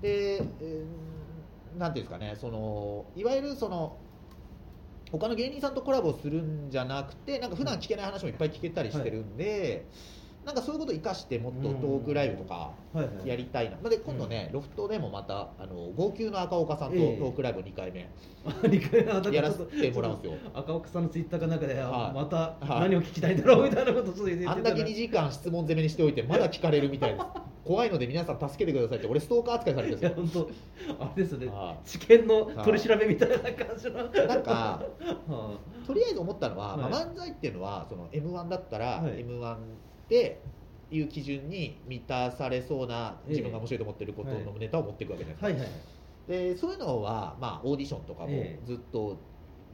[0.00, 3.98] で、えーなんていうんですかねそのいわゆるその
[5.10, 9.86] 他の芸人さんとコラボするんじゃなくてなんか普段聞けない話もいっぱい聞けたりしてるんで、
[10.44, 13.28] なんかそういうことを生かしてもっとトークライブとかはいはい。
[13.28, 17.04] やりたいな、で今度ね、ロフトでもまたあの号泣の赤岡さんとトえ。
[17.04, 18.00] えークライブ2回目、
[19.32, 20.34] やらせてもらうんですよ。
[20.52, 22.12] 赤奥さんのツイッターかなんかで、あはい。
[22.12, 22.80] またはい。
[22.80, 27.26] 何を聞きたいんだろうみたいなことちょっあんだけ2時間質問攻めにしておいてまだ聞かれるみたいです。
[27.64, 30.42] 怖いので皆さん助けてくださいって俺ストーカー扱いされてるんいですよ。
[30.42, 30.48] や本
[30.98, 31.46] 当あれですよね。
[31.46, 34.26] は知見の取り調べみたいな感じの。
[34.26, 34.82] なんか
[35.28, 39.20] はとりあえず思ったのは、まあ、はい漫才っていうのはその m 1だったら、はい。
[39.20, 39.56] m 1
[40.12, 40.42] で
[40.90, 43.30] いう基準に満たされそうなええ。
[43.30, 45.70] 自分が面白いと思ってることのネタを持っていくわけじゃないですか、
[46.28, 48.66] でそういうのは、まあ、オーディションとかもええ。
[48.66, 49.16] ずっと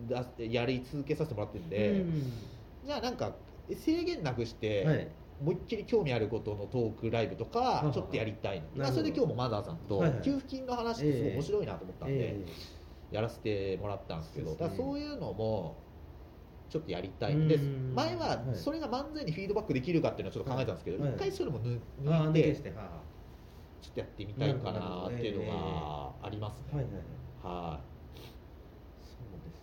[0.08, 2.22] 出してやり続けさせてもらってるんで、うん
[2.86, 3.32] じゃあなんか
[3.74, 5.08] 制限なくして、はい。
[5.40, 8.96] 思いっきり興味あることのトークライブとかはちょっとやりたいの、まあ、なるほど。
[8.98, 12.46] それで今日もマザーさんと給付金の話ってすごい面白いなと思ったんで、え
[13.10, 15.87] やらせてもらったんですけどだそういうのも
[16.68, 17.34] ちょっとやりたい。
[17.34, 17.48] ん。
[17.48, 18.56] でうん前ははい。
[18.56, 21.12] それが漫才にフィードバックできるかっていうのはちょっと考えたんですけど、はい。
[21.12, 26.90] 一回そういうのも抜いてちょっとやってみたいかなっていうのがありますいはいね。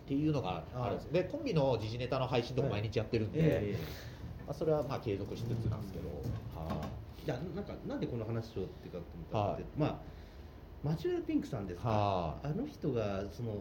[0.06, 3.76] っていうのがあるんですでコンビの時事ネタの配信とか毎日やってるんで、
[4.48, 6.08] あ、それはまあ継続しつつなんですけど、
[6.54, 6.80] は
[7.26, 7.28] い。
[7.28, 9.96] やなんかなんでこの話をっていうかと思って、まあ
[10.84, 13.56] マチュエルピンクさんですか、はあの人がその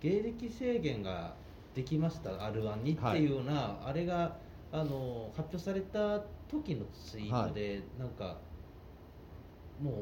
[0.00, 1.34] 芸歴制限が
[1.74, 4.36] できました R1 にっていうような、あれが
[4.72, 8.38] あの発表された時のツイートで、なんか
[9.82, 9.94] もう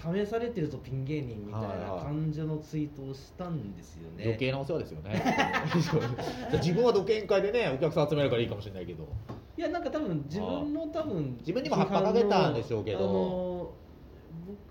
[0.00, 2.04] 試されてるぞピン芸人みたいはいはない。
[2.04, 4.24] 感じのツイートをしたんですよね。
[4.24, 5.22] 余計なお世話ですよね。
[6.54, 9.06] 自分は独演会でねお客さん集めるからいいかもしれないけど。
[9.56, 13.74] いやなんか多分自分の多分自分にも葉っぱかけたんでしょうけど。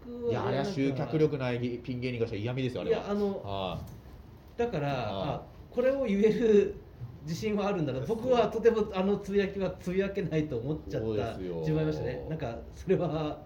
[0.08, 3.02] 僕はいやあれは集客力ないピン芸人がしたら嫌味ですよあいれは。
[3.04, 3.82] やあのは
[4.56, 5.42] だからああ
[5.78, 6.76] これを言える
[7.22, 8.00] 自信はあるんだな。
[8.00, 12.26] 僕はとてもあのつぶやきはつぶやけないと思っちゃった自分いましたね。
[12.28, 13.44] なんかそれは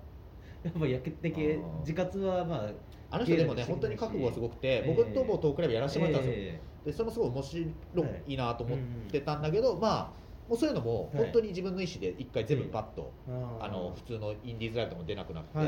[0.64, 2.72] やっぱ焼けてけ自活はまあ
[3.18, 8.80] あの人でもね本当に覚悟がすごくて僕ともトークライブやらせてもらったんですよ、えでそれもすごい面白いなと思っ
[9.12, 10.12] てたんだけど、まあ
[10.48, 11.24] もうそういうのもはい。
[11.24, 13.66] 本当に自分の意思で一回全部パッと、えあー。
[13.66, 15.68] あの普通のインディーズライブとかも出なくなって、はい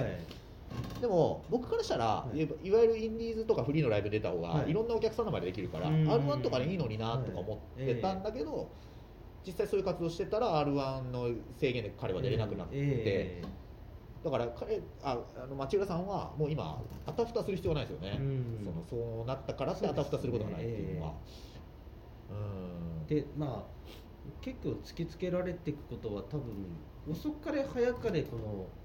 [0.99, 2.37] でも僕からしたら、はい。
[2.37, 4.71] い、いわゆるインディーズとかフリーのライブ出た方が、はい。
[4.71, 6.09] い、ろんなお客さんの前でできるから、うん。
[6.09, 8.69] r 1とかでいいのになとか思ってたんだけど、
[9.45, 13.63] 実際そういう活動してたら r 1の制限で彼は出れなくなって、ええ
[14.23, 18.61] だから彼ああの町浦さんはもう今あたふたする必要はないですよね、うん。
[18.63, 21.13] そのそうなったからってあたふたすることがないっていうのは。
[22.29, 23.05] うん。
[23.05, 23.89] でまあ
[24.39, 28.82] 結構突きつけられていくことは多分遅かれ早かれこの人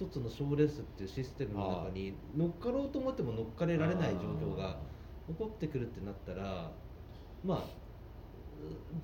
[0.00, 4.20] 一つの賞ーレースっていうシステムの中に乗っかろうと思っても乗っかれられない状
[4.52, 4.78] 況が
[5.28, 6.70] 起こってくるってなったら
[7.44, 7.62] まあ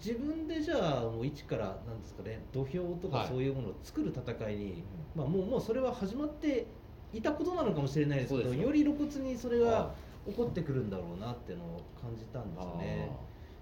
[0.02, 3.28] 自分でじゃあもう一からなんですかね土俵とかはい。
[3.28, 6.66] そういうものを作る戦いに、まあ、もうもうそれは始まって
[7.12, 8.62] いたことなのかもしれないですけどよ。
[8.62, 9.94] より露骨にそれがは
[10.26, 13.10] 起こってくるんだろうなっていうのを感じたんですよね。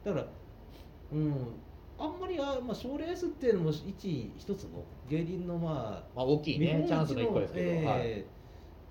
[0.04, 0.26] だから、
[1.12, 1.34] うん、
[1.98, 8.00] あんまりあ、まあ、賞レースっていうのも一一つの芸人のまあまあ大きいねチャンスの一個ですけど、えはい。
[8.02, 8.26] え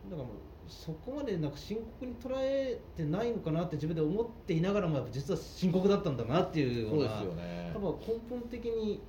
[0.09, 0.29] だから
[0.67, 7.71] そこまでなんか深刻に捉えてないのかなって自分で思っていながらもやっぱ実は深刻だったんだなっていうよそううなですよね。
[7.73, 9.01] 多分根本的に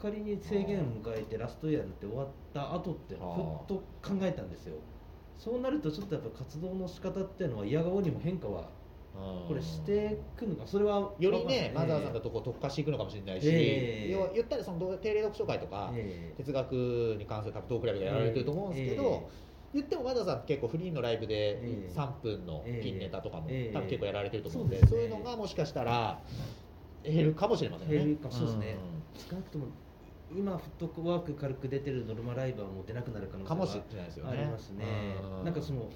[0.00, 3.20] 仮に制限を迎えてラストイヤーになって終わった後ってふっ
[3.66, 4.76] と考えたんですよ。
[5.36, 8.77] そうなるとちょっとやっぱ活動の仕方っていうのは嫌顔にも変化はうん
[9.48, 10.66] これしてくるのか。
[10.66, 14.12] それはよりね、マザーさんのとこ特化していくのかもしれないし、ええ。
[14.12, 16.36] 要は言ったらその定例読書会とか、ええ。
[16.36, 21.90] 哲学に関する多分トークライブがやられてると思うんですけど、え言ってもマザーさん結構フリーのライブでええ。
[21.90, 23.74] 3分のピンネタとかもええ。
[23.74, 25.00] 多分結構やられてると思うんで、そうですね。
[25.00, 26.22] そういうのがもしかしたら
[27.02, 27.98] 減るかもしれませんね。
[27.98, 28.76] 減るかもそうですね。
[29.30, 29.66] 少なくとも
[30.30, 34.30] 今フットワーク軽く出てるノルマライブはもう出なくなる可能性かもしれはないですよね。
[34.30, 34.84] ありますね。
[35.40, 35.44] うん。
[35.44, 35.90] なんかその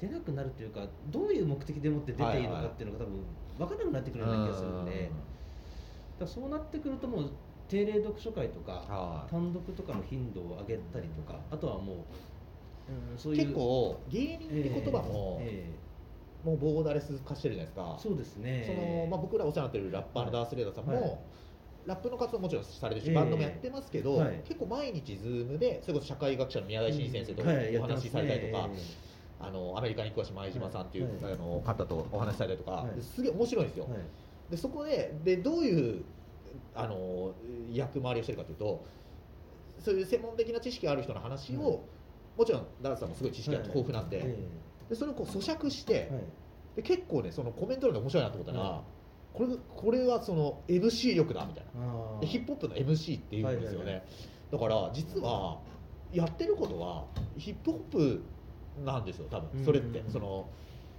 [0.00, 3.22] 出なくなるというかどういう目的でもって出ていいのかっていうのが多分
[3.58, 5.10] 分からなくなってくるような気がするんで
[6.18, 7.30] だそうなってくるともう
[7.68, 9.30] 定例読書会とかはい。
[9.30, 15.70] 単独とかの頻度を上げたりとかあとはもう、うん、そういう結構芸人って言葉も、え
[16.44, 17.96] もうボーダレス化してるじゃないですか。
[17.98, 18.02] え。
[18.02, 18.64] そうですね。
[18.66, 21.18] そのまあ、僕らお世話になってるラッパーのダースレイダーさんも、はい。
[21.86, 23.14] ラップの活動ももちろんされてるし、ええ。
[23.14, 24.40] バンドもやってますけど、はい。
[24.44, 27.76] 結構毎日 Zoom でそれこそ社会学者の宮台真司先生とはい。
[27.76, 29.09] お話しされたりとか、やってますね
[29.40, 31.32] あのアメリカに詳しい前島さんっていう、はい。
[31.32, 33.98] あの方とお話したりとか、すげえ面白いんですよ、はい。
[34.50, 36.04] でそこででどういう
[36.74, 37.32] あの
[37.72, 38.84] 役回りをしてるかというと
[39.78, 41.78] そういう専門的な知識がある人の話を、はい。
[42.36, 44.36] もちろんダースさんもすごい知識が豊富なんで,、え
[44.88, 46.10] でそれをこう咀嚼して、
[46.76, 48.80] で結構ねそのコメント欄で面白いなと思ったら、はい。
[49.32, 52.26] これこれはその MC 力だみたいな。
[52.26, 54.04] ヒップホップの MC っていうんですよね、
[54.52, 55.58] だから実は
[56.12, 57.04] やってることは
[57.38, 58.22] ヒップホップ
[58.84, 60.46] なんですよ多分それって、うんうんうんその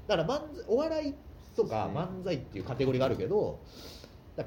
[0.07, 1.13] だから漫才お笑い
[1.55, 3.59] とか漫才っていうカテゴリーがあるけど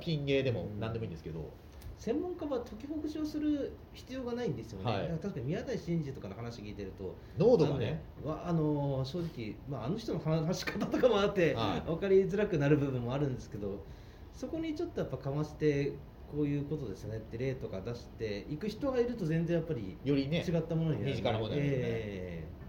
[0.00, 1.50] ピン芸でも何でもいいんですけど、
[1.98, 5.08] 専門家は解きほぐしをする必要がないんですよね、はい。
[5.22, 8.02] 確かに宮台真司とかの話聞いてると濃度がね。
[8.24, 11.88] あのわあの正直、まあ、あの人の話し方とかもあって、はい。
[11.88, 13.84] 分かりづらくなる部分もあるんですけど
[14.32, 15.92] そこにちょっとやっぱかまして
[16.34, 21.78] こういうことですねって例とか出していく人がいると全然やっぱりよりね違ったものになる身近なものになるよね。
[21.80, 22.63] ええ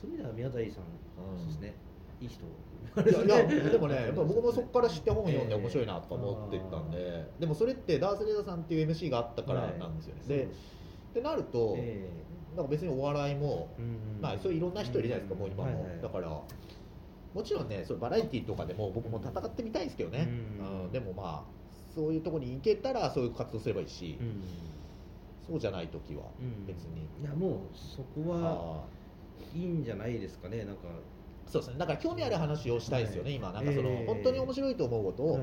[0.00, 1.74] そういう意味では宮台さん、ですね。
[2.20, 2.44] いい人。
[2.44, 10.58] いや でもねやっぱ僕もそこから知って本読んでええ面白いなとか思ってたんで、でもそれってダース・レーダーさんっていう MC があったからなんですよね、ではいです。
[11.10, 12.08] ってなると、え
[12.56, 13.68] なんか別にお笑いも
[14.20, 16.02] まあ、そういういろんな人いるじゃないですか、もう今も、はいはい。
[16.02, 20.92] だから、もちろんね、そうバラエティーとかでも僕も戦ってみたいですけどね、うんうん。
[20.92, 21.44] でもまあ、
[21.94, 24.42] そういうところに行けたら、そういう活動すればいいし、うん。
[25.46, 26.66] そうじゃないときはうん。
[26.66, 28.99] 別に、いやもうそこはあ
[29.54, 30.82] いいんじゃないですかねなんか。
[30.88, 35.42] ーそうですね、だから興味ある話をしたいですよね、はい今、なんかその、ええ本当に面白いと思うことを、はい。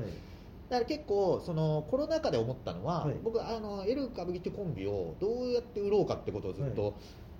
[0.70, 3.16] だから結構、そのコロナ禍で思ったのは、はい。
[3.22, 6.96] 僕あの、エル歌舞伎ってコンビをどうやって売ろうかってことをずっと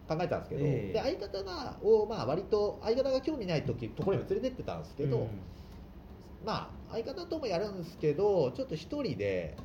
[0.06, 5.28] 考えてたんですけど、ええで相方がを、まあ割と相方が興味ない時ところにも連れてってたんですけど、うん。
[6.44, 9.56] まあ相方ともやるんですけどちょっと一人で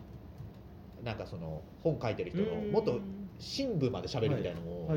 [1.03, 2.99] なんかその本書いてる人のもっと
[3.39, 4.87] 深部まで喋るみたいなのを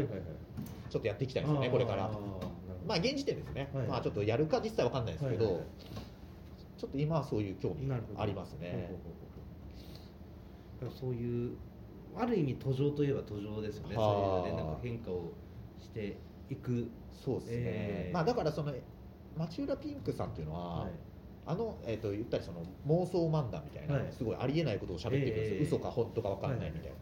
[0.97, 2.11] ちょっとやっていきたいですよね、これから。
[2.87, 3.87] まあ現時点ですね、はい。
[3.87, 5.65] まあちょっとやるか実際わかんないですけど、はいはい。
[6.79, 8.91] ちょっと今はそういう興味ありますね。
[10.99, 11.57] そういう
[12.17, 13.97] ある意味途上といえば途上ですよね。
[13.97, 14.07] はあ。
[14.07, 15.33] そういうねなんか変化を
[15.79, 16.17] して
[16.49, 16.89] いく。
[17.13, 18.15] そうですね、ええ。
[18.15, 18.73] まあだからその
[19.37, 20.91] 町浦ピンクさんっていうのは、はい。
[21.45, 24.13] あの、えー、と言ったりその妄想漫談みたいな、はい。
[24.13, 25.63] すごいありえないことを喋ってるんですよ、ええ。
[25.63, 26.97] 嘘か本当か分かんないみたいな、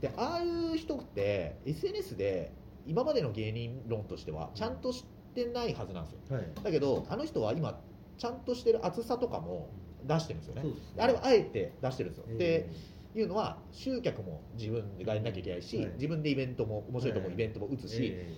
[0.00, 2.52] でああいう人って SNS で
[2.88, 6.36] 今までの芸人論としてはちゃんとしてないはずなんですよ。
[6.36, 6.44] はい。
[6.64, 7.78] だけどあの人は今
[8.16, 9.68] ちゃんとしてる厚さとかも
[10.04, 10.62] 出してるんですよね。
[10.64, 10.70] ね。
[10.98, 12.68] あれはあえて出してるんですよ、で
[13.14, 15.90] えいうのは集客も自分がやんなきゃいけないし、はい。
[15.94, 17.34] 自分でイベントも面白いと思うはい。
[17.34, 18.32] イベントも打つえし、え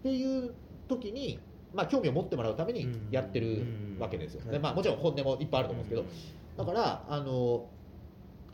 [0.00, 0.54] っていう
[0.88, 1.38] 時に、
[1.74, 3.64] まあ、興味を持ってもらうためにやってる
[3.98, 6.02] わけですよ、うんでまあ、もちろん本音もいっぱいあると思うんです
[6.56, 7.68] けど、だからあの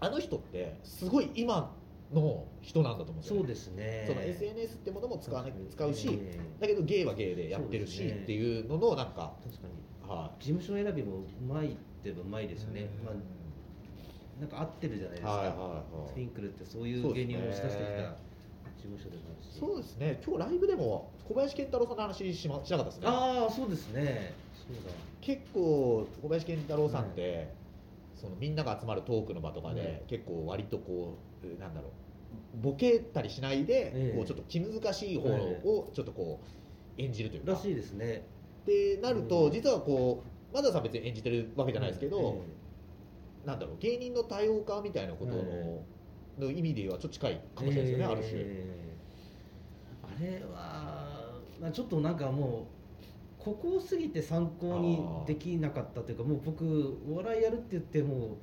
[0.01, 1.73] あの人ってすごい今
[2.13, 4.05] の人なんだと思うんですよ、そうですね。
[4.07, 9.85] その SNS ってものも使わな使うし、ええだけど芸は芸でやってるし、ねっていうののなんか、確かに。
[10.09, 13.15] は事務所選びもうまいって言えばうまいですよね、まあ、
[14.41, 16.13] なんか合ってるじゃないですか、はいはいはい。
[16.13, 18.03] ツインクルってそういそう芸人を押し出してきた
[18.77, 19.59] 事務所でもあるし。
[19.59, 20.21] そうですね。
[20.25, 23.09] 今日ライブでも小林健太郎さんの話し,、ま、しなかったですね。
[23.09, 24.35] ああそうですね。
[24.67, 24.93] そうだ。
[25.21, 27.55] 結構小林健太郎さんって、
[28.15, 31.91] そのみんなが集まるトークの場とかで、結構割とこうえーなんだろう
[32.63, 34.17] ボケたりしないで、ええ。
[34.17, 36.41] こうちょっと気難しい方をちょっとこ
[36.99, 38.25] う演じるというか、らしいですね。
[38.63, 39.53] ってなると、うん。
[39.53, 42.43] 実はこうまださん別に演じてるわけじゃないですけど、
[43.45, 45.81] えなんだろう芸人の多様化みたいなことの,、え
[46.39, 48.33] の意味ではちょっと近いかもしれないですよね、ある種。
[48.37, 48.85] え
[50.03, 52.67] あれは、まあ、ちょっとなんかも
[53.41, 58.39] うここを過ぎて参考にできなかったというかもう僕お笑いやるって言っても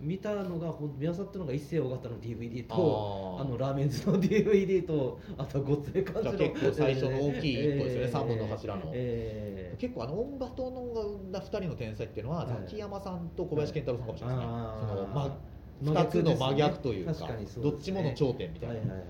[0.00, 8.82] 見たのが見漁ったのが一世尾形の DVD とあのラーメンズの DVD とあとはごっつえ感じの結構最初の大きい一個ですよね三本の柱の。
[8.92, 12.48] えー結構あのオンバトのが生んだ2人の天才っていうのは、はい。
[12.48, 14.52] ザキヤマさんと小林健太郎さんかもしれないですね、
[14.88, 15.38] そのま
[15.82, 17.46] 真2つの真逆というかね。
[17.62, 19.08] どっちもの頂点みたいな、はいはいはいはい。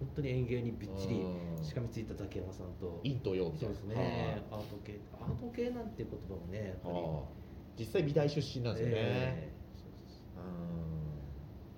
[0.00, 3.00] 本当に園芸にびっちりうんしかみついたザキヤマさんと。
[3.02, 3.76] 陰と陽みたいうな。
[3.76, 4.42] そですね。
[4.50, 7.04] アート系アート系なんていう言葉もねやっぱり。
[7.78, 9.57] 実際美大出身なんですよね、えうん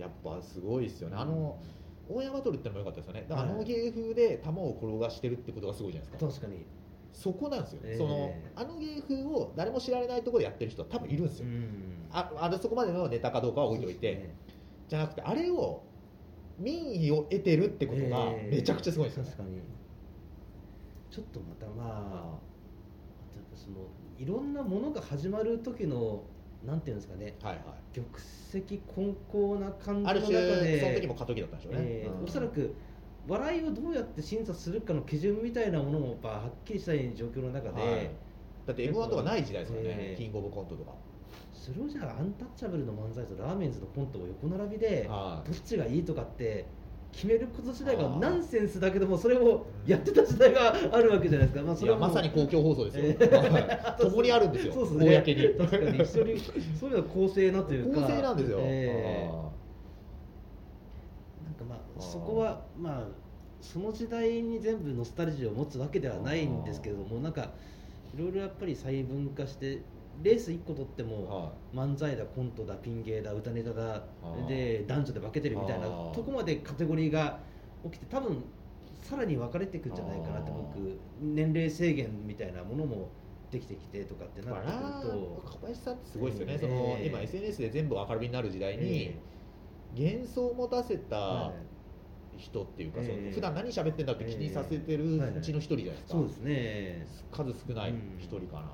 [0.00, 1.16] やっぱすごいですよね。
[1.16, 1.58] あの
[2.08, 3.26] 大山取るってのも良かったですよね。
[3.28, 6.32] だからあのはい芸風で球を転がしてるってことがすごいじゃないですか。
[6.32, 6.66] 確かに。
[7.12, 12.06] そこなんですよ、ええそのあの芸風を誰も知られないところでやってる人は多分いるんですよ、ん。
[12.10, 13.86] ああれそこまでのネタかどうかは置いて。
[13.86, 14.30] おいて、
[14.88, 15.82] じゃなくてあれを
[16.58, 19.60] 民意を得てるってことがええめちゃくちゃすごいですよね、確かに。
[21.10, 22.50] ちょっとまたまあ
[23.54, 26.22] そのいろんなものが始まる時の
[26.66, 27.36] なんていうんですかね。
[27.42, 27.94] はいはい。
[27.94, 30.78] 玉石混交な感じの中で。
[30.78, 31.86] 種その時も過渡期だったんでしょうね、うん。
[31.86, 32.74] えーおそらく
[33.28, 38.10] 笑いをどうやって審査するかの基準みたいなものもやっぱはっきりしたい状況の中で、はい。
[38.66, 40.16] だって m 1とかない時代ですからね、ええ。
[40.16, 40.92] キングオブコントとか、
[41.52, 46.66] それをじゃあアンタッチャブルの漫才とラーメンズのコントを横並びではどっちがいいとかって
[47.12, 53.14] 決めること自体がナンセンスだけどもそれをやってた時代があるわけじゃないですか、まあ、い、それはまさに公共放送ですよ、
[54.00, 54.72] 共にあるんですよ。
[54.72, 55.16] そうですね。
[55.16, 55.48] 公に。
[55.58, 56.40] 確かに一緒に
[56.78, 58.00] そういうのは公正なというか。
[58.00, 59.36] 公正なんですよ、えあー。
[61.44, 63.08] なんかまあそこはまあ
[63.60, 67.50] その時代に全部ノスタルジーを持つわけではないんですけれどもなんか
[68.14, 69.82] いろいろやっぱり細分化して
[70.22, 74.02] レース1個取ってーもは漫才だコントだピン芸だ歌ネタだ
[74.48, 77.40] で男女で分けてるみたいなとこまでカテゴリーが
[77.84, 78.44] 起きて多分
[79.02, 83.08] さらに分かれていくんじゃないかなって僕年齢制限みたいなものも
[83.50, 89.18] できてきてとかっていなってくると小林さんってすごいですよね、ええその今 SNS で全部明るみになる時代に、え
[89.98, 91.52] 幻想を持たせたは
[92.36, 97.06] 人っていうか、ええその普段何喋ってんだって気にさせてるうちの一人じゃないですか、そうですね。
[97.32, 98.70] 数少ない一人かな、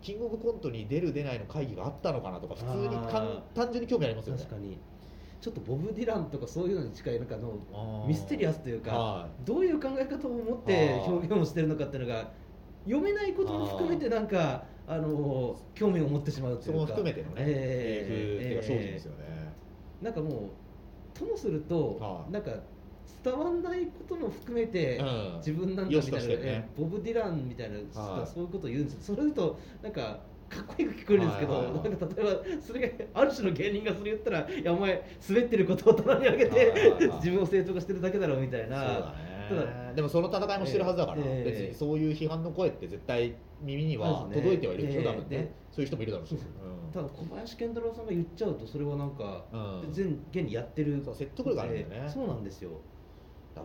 [0.00, 2.96] キングオブコントに出る出ないの会議があったのかなとか普通に
[3.54, 4.42] 単純に興味ありますよね。
[4.42, 4.78] 確かに。
[5.40, 12.32] ちょっとボブ・ディランとかそういうのに近いなんかのミステリアスというかはどういう考え方を持って表現をしてるのかっていうのが
[12.84, 19.52] 読めないことも含めてなんかあの興味を持ってしまうい、そこもというか含めてのね、ええ芸風っていうか商品ですよね、
[20.02, 20.32] なんかもう
[21.18, 22.32] ともすると、はい。
[22.32, 22.52] なんか
[23.24, 25.36] 伝わんないことも含めて、うん。
[25.38, 26.42] 自分なんかみたいな、としてね。
[26.44, 28.26] えボブ・ディランみたいな人ははい。
[28.26, 31.90] そういうことを言うんですよ、それ言うとなんかかっこいいく聞こえるんですけど、はいはいはい。
[31.90, 38.76] なんか例えばそれがある種の芸人がそれ言ったらいやお前滑ってることを棚に上げて、はいはいはい自分を正当化してるだけだろうみたいな。
[38.78, 39.14] そうだ
[39.48, 44.42] ただねでもその戦いもしてるはずだから、ええ別にそういう批判の声って絶対耳にはそうですね。
[44.42, 46.92] 届いてはいるでしょ、ええ多分ねでそういう人もいるだろうし、そうそう。
[46.92, 49.92] ただ小林健太郎さんが言っちゃうとそれはなんか、うん。
[49.92, 51.02] 全現にやってる。
[51.04, 51.96] そう説得力あるんだよね。
[52.02, 52.70] ええそうなんですよ、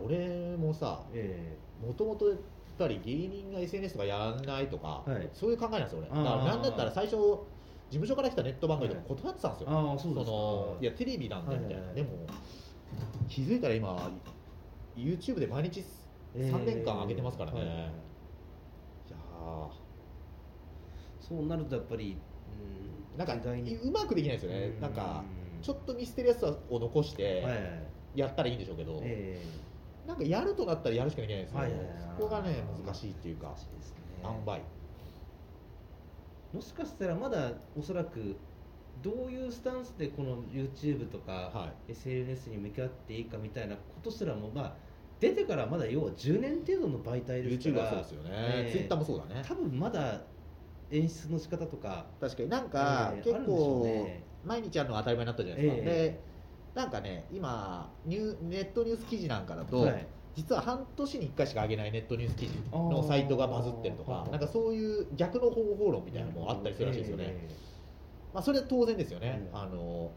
[0.02, 2.38] 俺もさえもともとやっ
[2.78, 5.30] ぱり芸人が SNS とかやらないとか、はい。
[5.32, 6.08] そういう考えなんですよ俺。
[6.08, 7.46] だからなんだったら最初事
[7.90, 11.86] 務所から来たネット番組とか断ってたんですよ、ああそのいやテレビなんだみたいな、はいはい。
[11.88, 12.26] はいでも
[13.28, 14.10] 気づいたら今
[14.96, 15.84] YouTube で毎日
[16.34, 17.86] え3年間上げてますからね、はいはいはい。
[17.86, 17.90] い
[19.10, 19.16] や
[21.20, 22.16] そうなるとやっぱり、
[23.14, 24.92] うなんかうまくできないですよね、うんなん。
[24.92, 25.24] か
[25.62, 29.40] ちょっとミステリアスさを残してはいはいやったらいいんでしょうけど、え
[30.06, 31.88] なんかやるとなったらやるしかできないんですよ、はいはいはい。
[32.18, 33.98] そこがね難しいっていうか難しいですね。
[34.22, 34.62] 塩梅。
[36.52, 38.36] もしかしたらまだおそらく
[39.02, 44.76] どういうスタンスでこの YouTube とかは SNS に向き合っていいかみたいなことすらもまあ
[45.18, 48.72] 出てからまだ要は10年程度の媒体ですか YouTube らはそうですよね、ええ。
[48.72, 49.42] Twitter もそうだね。
[49.44, 50.20] 多分まだ
[50.90, 52.48] 演出の仕方とか確かに。
[52.48, 55.84] なんか、結ええあるんでしょう構、ね毎日やるのが当たり前になったじゃないですか、ええ。
[55.90, 56.33] で
[56.74, 60.06] なんかね今ニューネットニュース記事なんかだと、はい。
[60.34, 67.48] 実は半年に1回しか上げないネットニュース記事のサイトがバズってるとかなんかそういう逆の方法論みたいなのもあったりするらしいですよね、え
[68.34, 69.58] まあ、それは当然ですよね、うん。
[69.58, 70.10] あの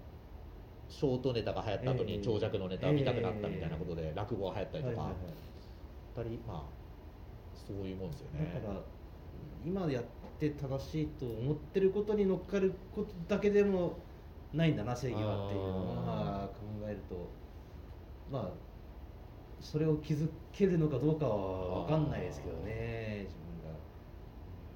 [0.90, 5.14] ショートネタが流行った後ええに長尺のネタを見たくなったみたいなことで落語が流行ったりとか、やっ
[6.16, 6.64] ぱりまあ
[7.54, 8.52] そういうもんですよね。
[8.56, 8.80] だから
[9.66, 10.04] 今やっ
[10.40, 14.00] て正しいと思ってることに乗っかることだけでも
[14.54, 16.54] ないんだな正義はっていうのをあーまあ考
[16.88, 17.30] えると
[18.32, 18.52] まあ
[19.60, 23.78] それを気づけるのかどうかは分かんないですけどね自分が。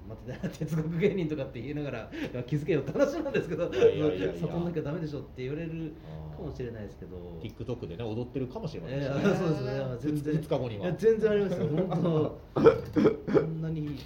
[0.08, 2.10] まあ、哲学芸人とかって言いながら
[2.46, 5.92] 気づけよって話なんですけど悟んなきゃダメでしょって言われる
[6.36, 7.16] かもしれないですけど。
[7.40, 9.96] TikTok でね踊ってるかもしれませんしえね、ーそうですね。
[10.00, 10.34] 全然。
[10.34, 10.92] 2日後には。
[10.92, 11.68] 全然ありますよ。
[11.68, 12.60] 本当。
[13.32, 13.98] こんなに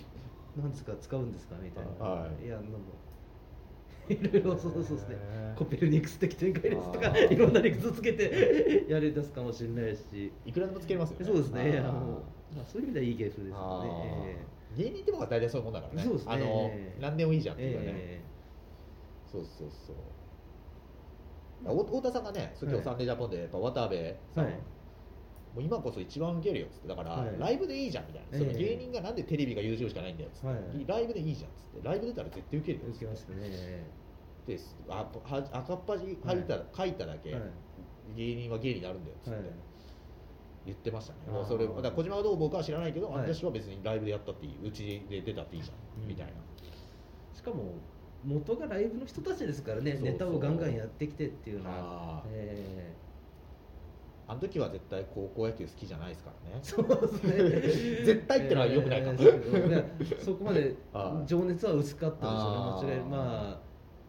[0.56, 2.44] なんですか使うんですかみたいな、はい。
[2.44, 2.78] いやなんだ
[4.08, 12.18] いろいろそうそうですねへーコペルニクス的展開ですとかいろんな理屈つけてやり出すかもしれないしいくらでもつけれますよねそうですねあーも
[12.52, 18.20] う、まあ、そういう意味ではいい芸風ですよあねー芸人っても大体そういうもんだからねそうですねあの何でもいいじゃんっていうかね、え
[19.30, 19.96] そうそうそう
[21.64, 24.54] 太田さんがね、今日サンデージャポンでやっぱ渡部さん、はい
[25.56, 27.34] もう今こそ一番ウケるよっつってだから、はい。
[27.38, 30.84] ライブでいいじゃんみたいな、そのええ芸人がなんでテレビが YouTube しかないんだよっつって、はい。
[30.86, 31.88] ライブでいいじゃんっつって。
[31.88, 32.84] ライブ出たら絶対ウケるよ。
[32.88, 33.86] っつってね
[34.46, 36.92] ですあは赤っ端書いた,、書い。
[36.92, 37.42] ただけ、はい。
[38.14, 39.48] 芸人は芸になるんだよっつって、はい。
[40.66, 41.18] 言ってましたね。
[41.48, 43.34] それだ小島がどう思うかは知らないけど、はい。
[43.34, 46.32] 私は別にライブでやったっていいうちで出たっていいじゃん、うんみたいな。
[47.32, 47.74] しかも
[48.24, 51.76] 元がライブの人たちですからねネタをガンガンやってきてっていうのは。
[52.18, 52.30] あー。
[52.32, 52.94] え
[54.28, 56.58] あの時は絶対高校野球好きじゃないですからね。
[56.60, 58.02] ーそうですね。
[58.04, 63.60] 絶対ってのは良くないかえーそこまで はい情熱は薄かったでしょあーうね間違いま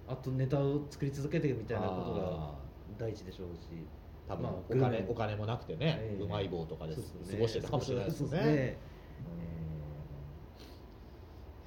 [0.08, 2.56] ああとネタを作り続けてみたいなことがあ
[2.98, 3.86] 第一でしょうし。
[4.28, 6.24] 多分まあお金、グルメお金もなくてね、ええ。
[6.24, 7.02] うまい棒とかでね
[7.32, 8.38] 過ごしてたかもしれないですよね。
[8.38, 8.78] すね。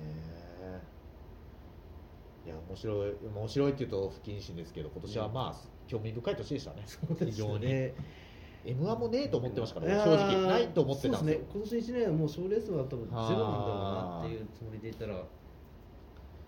[0.02, 0.80] え
[2.46, 6.82] いや面白い面白いっていうと不謹慎ですけど今年はまあ、興味深い年でしたね。
[6.86, 7.94] そうです非常に、ね
[8.64, 10.46] m 1もねえと思ってましたから正ー直。
[10.48, 11.20] ないと思ってたんですよ。
[11.20, 11.46] そうですね。
[11.52, 15.14] 今年1年はもう賞レースは多分ゼロなんだろうなっていうつもりでいたら。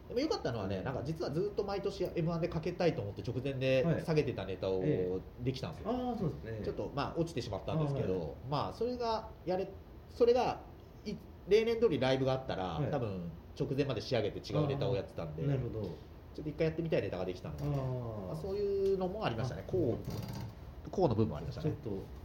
[0.09, 4.05] でもよかったのはねなんか実はずっと毎年 m 1でかけたいと思って直前ではい。
[4.05, 5.11] 下げてたネタをえ
[5.41, 6.61] できたんですよ、ああそうですね。
[6.65, 8.29] ちょっとまあ落ちてしまったんですけど、あはい。
[8.51, 9.73] まあそれがやれ
[10.11, 10.61] それが
[11.05, 11.15] い
[11.49, 12.91] 例年通りライブがあったら、はい。
[12.91, 15.83] 多分直前まで仕上げて違うネタをやってたんでなるほど。
[16.35, 17.73] ちょっと一回やってみたいネタができたので、あま
[18.31, 19.65] あ、あそういうのもありましたね。
[19.67, 20.62] あこう
[20.93, 21.71] こうの部分もありましたね。
[21.71, 22.23] ちょっと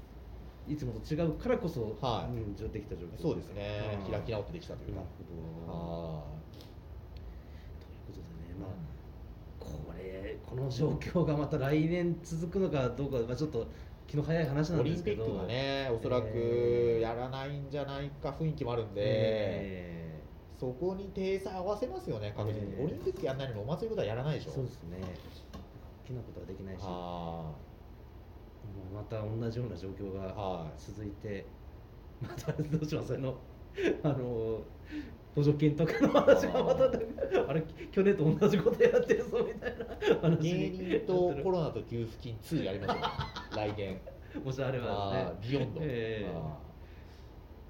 [0.71, 2.33] いつもと違うからこそ、はい。
[2.33, 3.21] うん、できた状況。
[3.21, 3.97] そうですね。
[4.11, 5.01] 開き直ってできたというか。
[5.01, 5.07] なる
[5.67, 5.73] ほど。
[5.73, 6.37] あ
[7.79, 8.69] ということでねまあ
[9.59, 13.65] これこの状況がまた来年続くのかどうか、まあ、ちょっと
[14.07, 15.23] 気の早い話なんーオリですけど。
[15.23, 17.01] ンピックがねおそらくえー。
[17.01, 20.21] やらないんじゃないか雰囲気もあるんで、え
[20.59, 22.83] そこに体裁合わせますよね確実に、えー。
[22.83, 24.51] オリンピックやんないのにお祭りことはやらないでしょ。
[24.51, 24.97] ーそうですね。
[26.05, 26.81] 大きなことはできないし。
[26.83, 27.51] あ
[28.93, 30.71] また同じような状況ーがはい。
[30.77, 31.45] 続いて、
[32.21, 33.13] またどうします？
[33.15, 33.35] あの
[34.03, 34.61] あの
[35.35, 36.85] 補助金とかの話がまた
[37.47, 39.85] あれ去年と同じことやってるぞみたいな
[40.21, 42.97] 話芸に人とコロナと給付金2やりましょう
[43.55, 43.99] 来年。
[44.43, 45.57] もしあればあですね。
[45.59, 46.25] ービヨンド、え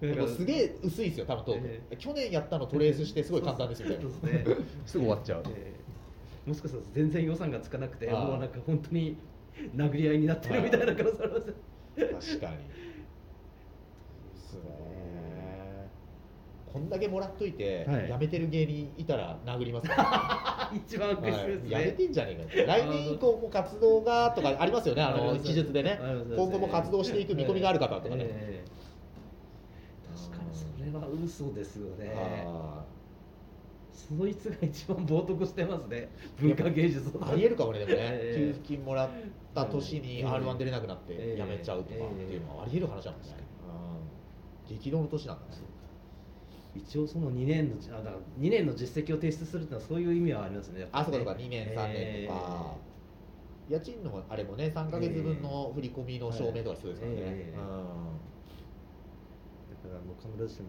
[0.01, 0.13] ー。
[0.15, 3.97] でもすげえ薄いですよ多分トーク、え去年やったのトレースしてすごい簡単ですね。
[4.85, 5.73] すぐ終わっちゃう、え
[6.45, 6.49] え。
[6.49, 9.17] もしかしたら全然予算がつかなくてもうなんか本当に
[9.75, 12.57] 殴り合いになってるみたいな可能性ありますよ確かに。
[12.57, 12.75] で
[14.35, 15.89] すね。
[16.71, 18.09] こんだけもらっといて、はい。
[18.09, 19.95] やめてる芸人いたら殴りますか？
[19.95, 21.83] ら、 一番苦しいですね、はい。
[21.83, 25.01] やめてんじゃねえかよ来年以降も活動がとかありますよね。
[25.01, 25.45] あのあります。
[25.45, 25.99] 記述でね。
[26.35, 28.67] 今後も活動していく見込みがある方とかね、ええ。
[30.29, 32.13] 確かにそれは嘘ですよね。
[32.15, 32.85] あ
[33.97, 36.11] そいつが一番冒涜してますね。
[36.39, 38.39] 文化芸術ありえるかもねでもね、ええ。
[38.39, 39.09] 給付金もらっ
[39.55, 43.37] た年にええ r 1出れなくなってええ辞めちゃうとかっていうのはありえる話なんですね、
[44.69, 45.61] うん激動の年なんだね。
[46.75, 50.87] 一応その2年のあだから2年の実績を提出するってのはそういう意味はありますね。
[50.91, 51.31] あそうかそうか。
[51.33, 52.75] 2年3年とか、
[53.69, 57.57] 家賃のあれもね3か月分の振り込みの証明とか必要ですからね、ええ。
[57.57, 57.65] うん。
[59.83, 60.67] だからもう必ずしも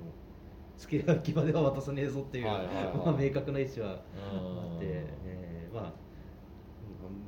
[0.79, 2.85] 付け焼き場では渡さねえぞっていう、はいはいはい。
[3.05, 4.01] まあ、明確な意思は
[4.33, 4.87] うんあって、
[5.26, 5.93] えーまあ、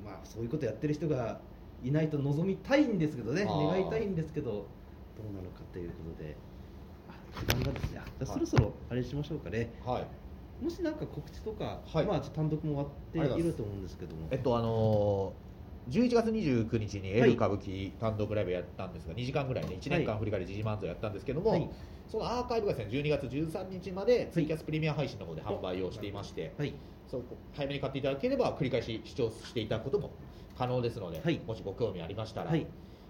[0.04, 1.40] まあそういうことやってる人が
[1.82, 4.60] いないと望みたいんですけどね願いたいんですけどど
[5.28, 6.36] うなのかということで。
[7.08, 7.98] あ時間がですね。
[7.98, 10.64] あじゃあそろそろあれしましょうかね、はい。
[10.64, 12.06] もしなんか告知とか、はい。
[12.06, 14.28] まあ単独も終わっていると思うんですけども。
[14.30, 15.50] えっとあのー
[15.88, 17.30] 11月29日にはい。
[17.30, 21.68] L 歌舞伎単独ライブやったんですが、2時間ぐらいね1年間振り返り時事漫才やったんですけども、はい
[22.10, 26.74] そのアーカイブがですね12月13日までツイキャスプレミア配信の方で販売をしていまして、はい。
[27.08, 27.22] そう
[27.54, 30.10] 早めに買っていただければ繰り返し視聴していただくことも
[30.58, 31.40] 可能ですので、はい。
[31.46, 32.66] もしご興味ありましたら、はい。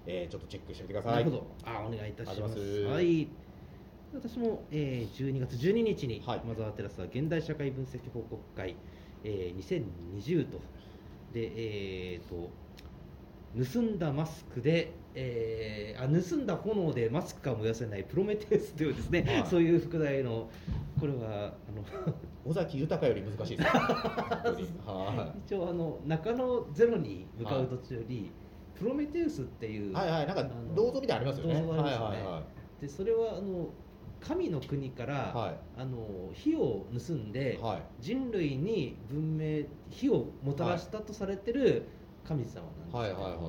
[0.07, 1.13] えーちょっとチェックしてみてくださ。
[1.13, 1.47] ないるほど。
[1.65, 2.59] あお願いいたします。
[2.85, 3.27] はい。
[4.13, 6.43] 私も、えー、12月12日に、はい。
[6.45, 8.77] マザーテラスは現代社会分析報告会、
[9.25, 9.85] えー、
[10.23, 10.61] 2020と。
[11.33, 12.51] でえー、と
[13.73, 19.47] 盗んだマスクで、えーあ盗んだ炎でマスクが燃やせないプロメテウスというですね、はい。
[19.47, 20.49] そういう副題の
[20.99, 22.15] これはあの
[22.47, 23.69] 尾崎豊より難しいです。
[24.87, 28.31] は一応あの中野ゼロに向かう途中に、
[28.75, 31.55] プロメテウスっていう、いはいはい、なんか銅像みたいありますよね。
[31.55, 32.05] 銅像がありますよね。
[32.07, 32.43] はいはいは
[32.79, 32.83] い。
[32.83, 33.69] でそれはあの
[34.21, 35.55] 神の国から、はい。
[35.77, 37.83] あの火を盗んで、はい。
[38.01, 41.89] 人類に文明火をもたらしたとされてる
[42.27, 43.41] 神様なんですけど、はいはいはいはい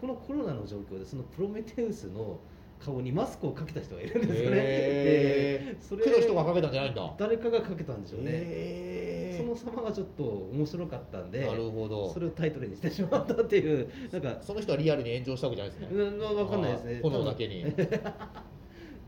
[0.00, 2.38] このコロナの状況でそのプロメテウスの
[2.78, 4.56] 顔にマスクをかけた人がいるんですよね。
[4.60, 7.14] へーでそれ区の人がかけたんじゃないんだ。
[7.18, 8.26] 誰かがかけたんでしょうね。
[8.30, 16.00] へーその様がちょっと面白かったんで、なるほどそれをタイトルにしてしまったっていう、なんか、その人はリアルに炎上したわけじゃないですね。
[16.00, 17.00] うんわかんないですね。
[17.02, 17.64] 炎だけに。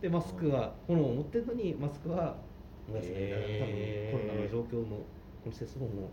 [0.00, 2.36] でマスクは炎を持ってるのにマスクは
[2.88, 5.06] 燃やせないへー多分コロナの状況のこ
[5.46, 6.10] の節論を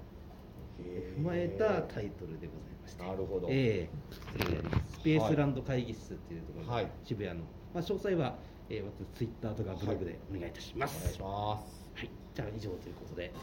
[0.78, 3.04] 踏まえたタイトルでございまして。
[3.04, 3.48] なるほど。
[3.50, 3.90] ええ。
[4.38, 6.92] それでありますスペースランド会議室っていうところで、はい。
[7.04, 8.36] 渋谷の、まあ、詳細は、
[8.70, 11.88] えー、私ツイッターとかブログでお願いいたします、お願いします。
[11.96, 13.34] はい、じゃあ以上ということで、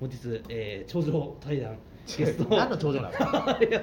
[0.00, 1.78] 本日、えー、頂上対談
[2.18, 2.56] ゲスト。
[2.56, 3.58] 何の頂上なんですか。
[3.64, 3.82] いや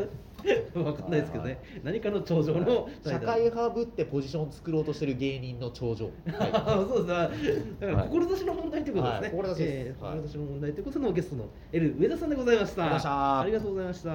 [0.74, 6.06] わかんないですけどね、何かの頂上の社会派ぶってポジション作ろうとしてる芸人の頂上。
[6.34, 7.80] はそうです。
[7.80, 9.32] だから志の問題ということですね、はい。
[9.32, 10.20] 志ですえーはい。
[10.28, 13.40] 志の問題ということのゲストの L 上田さんでございました。
[13.42, 14.12] ありがとうございました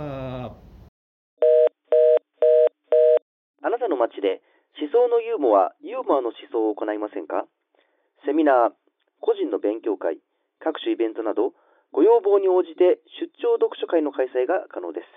[3.63, 4.45] あなたの街で
[4.77, 7.47] 思想のユーモア、ユーモアの思想を行いませんか？
[8.29, 8.73] セミナー、
[9.25, 10.21] 個人の勉強会、
[10.61, 11.55] 各種イベントなど、
[11.93, 15.09] ご要望に応じて出張読書会の開催が可能です。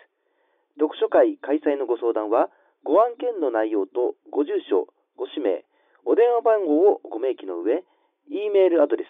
[0.80, 2.50] 読書会開催のご相談は、
[2.88, 5.66] ご案件の内容とご住所、ご氏名、
[6.06, 7.84] お電話番号をご明記の上、
[8.32, 9.10] e メールアドレス、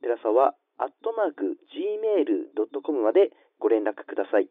[0.00, 4.48] テラサはアットマーク Gmail.com までご連絡ください。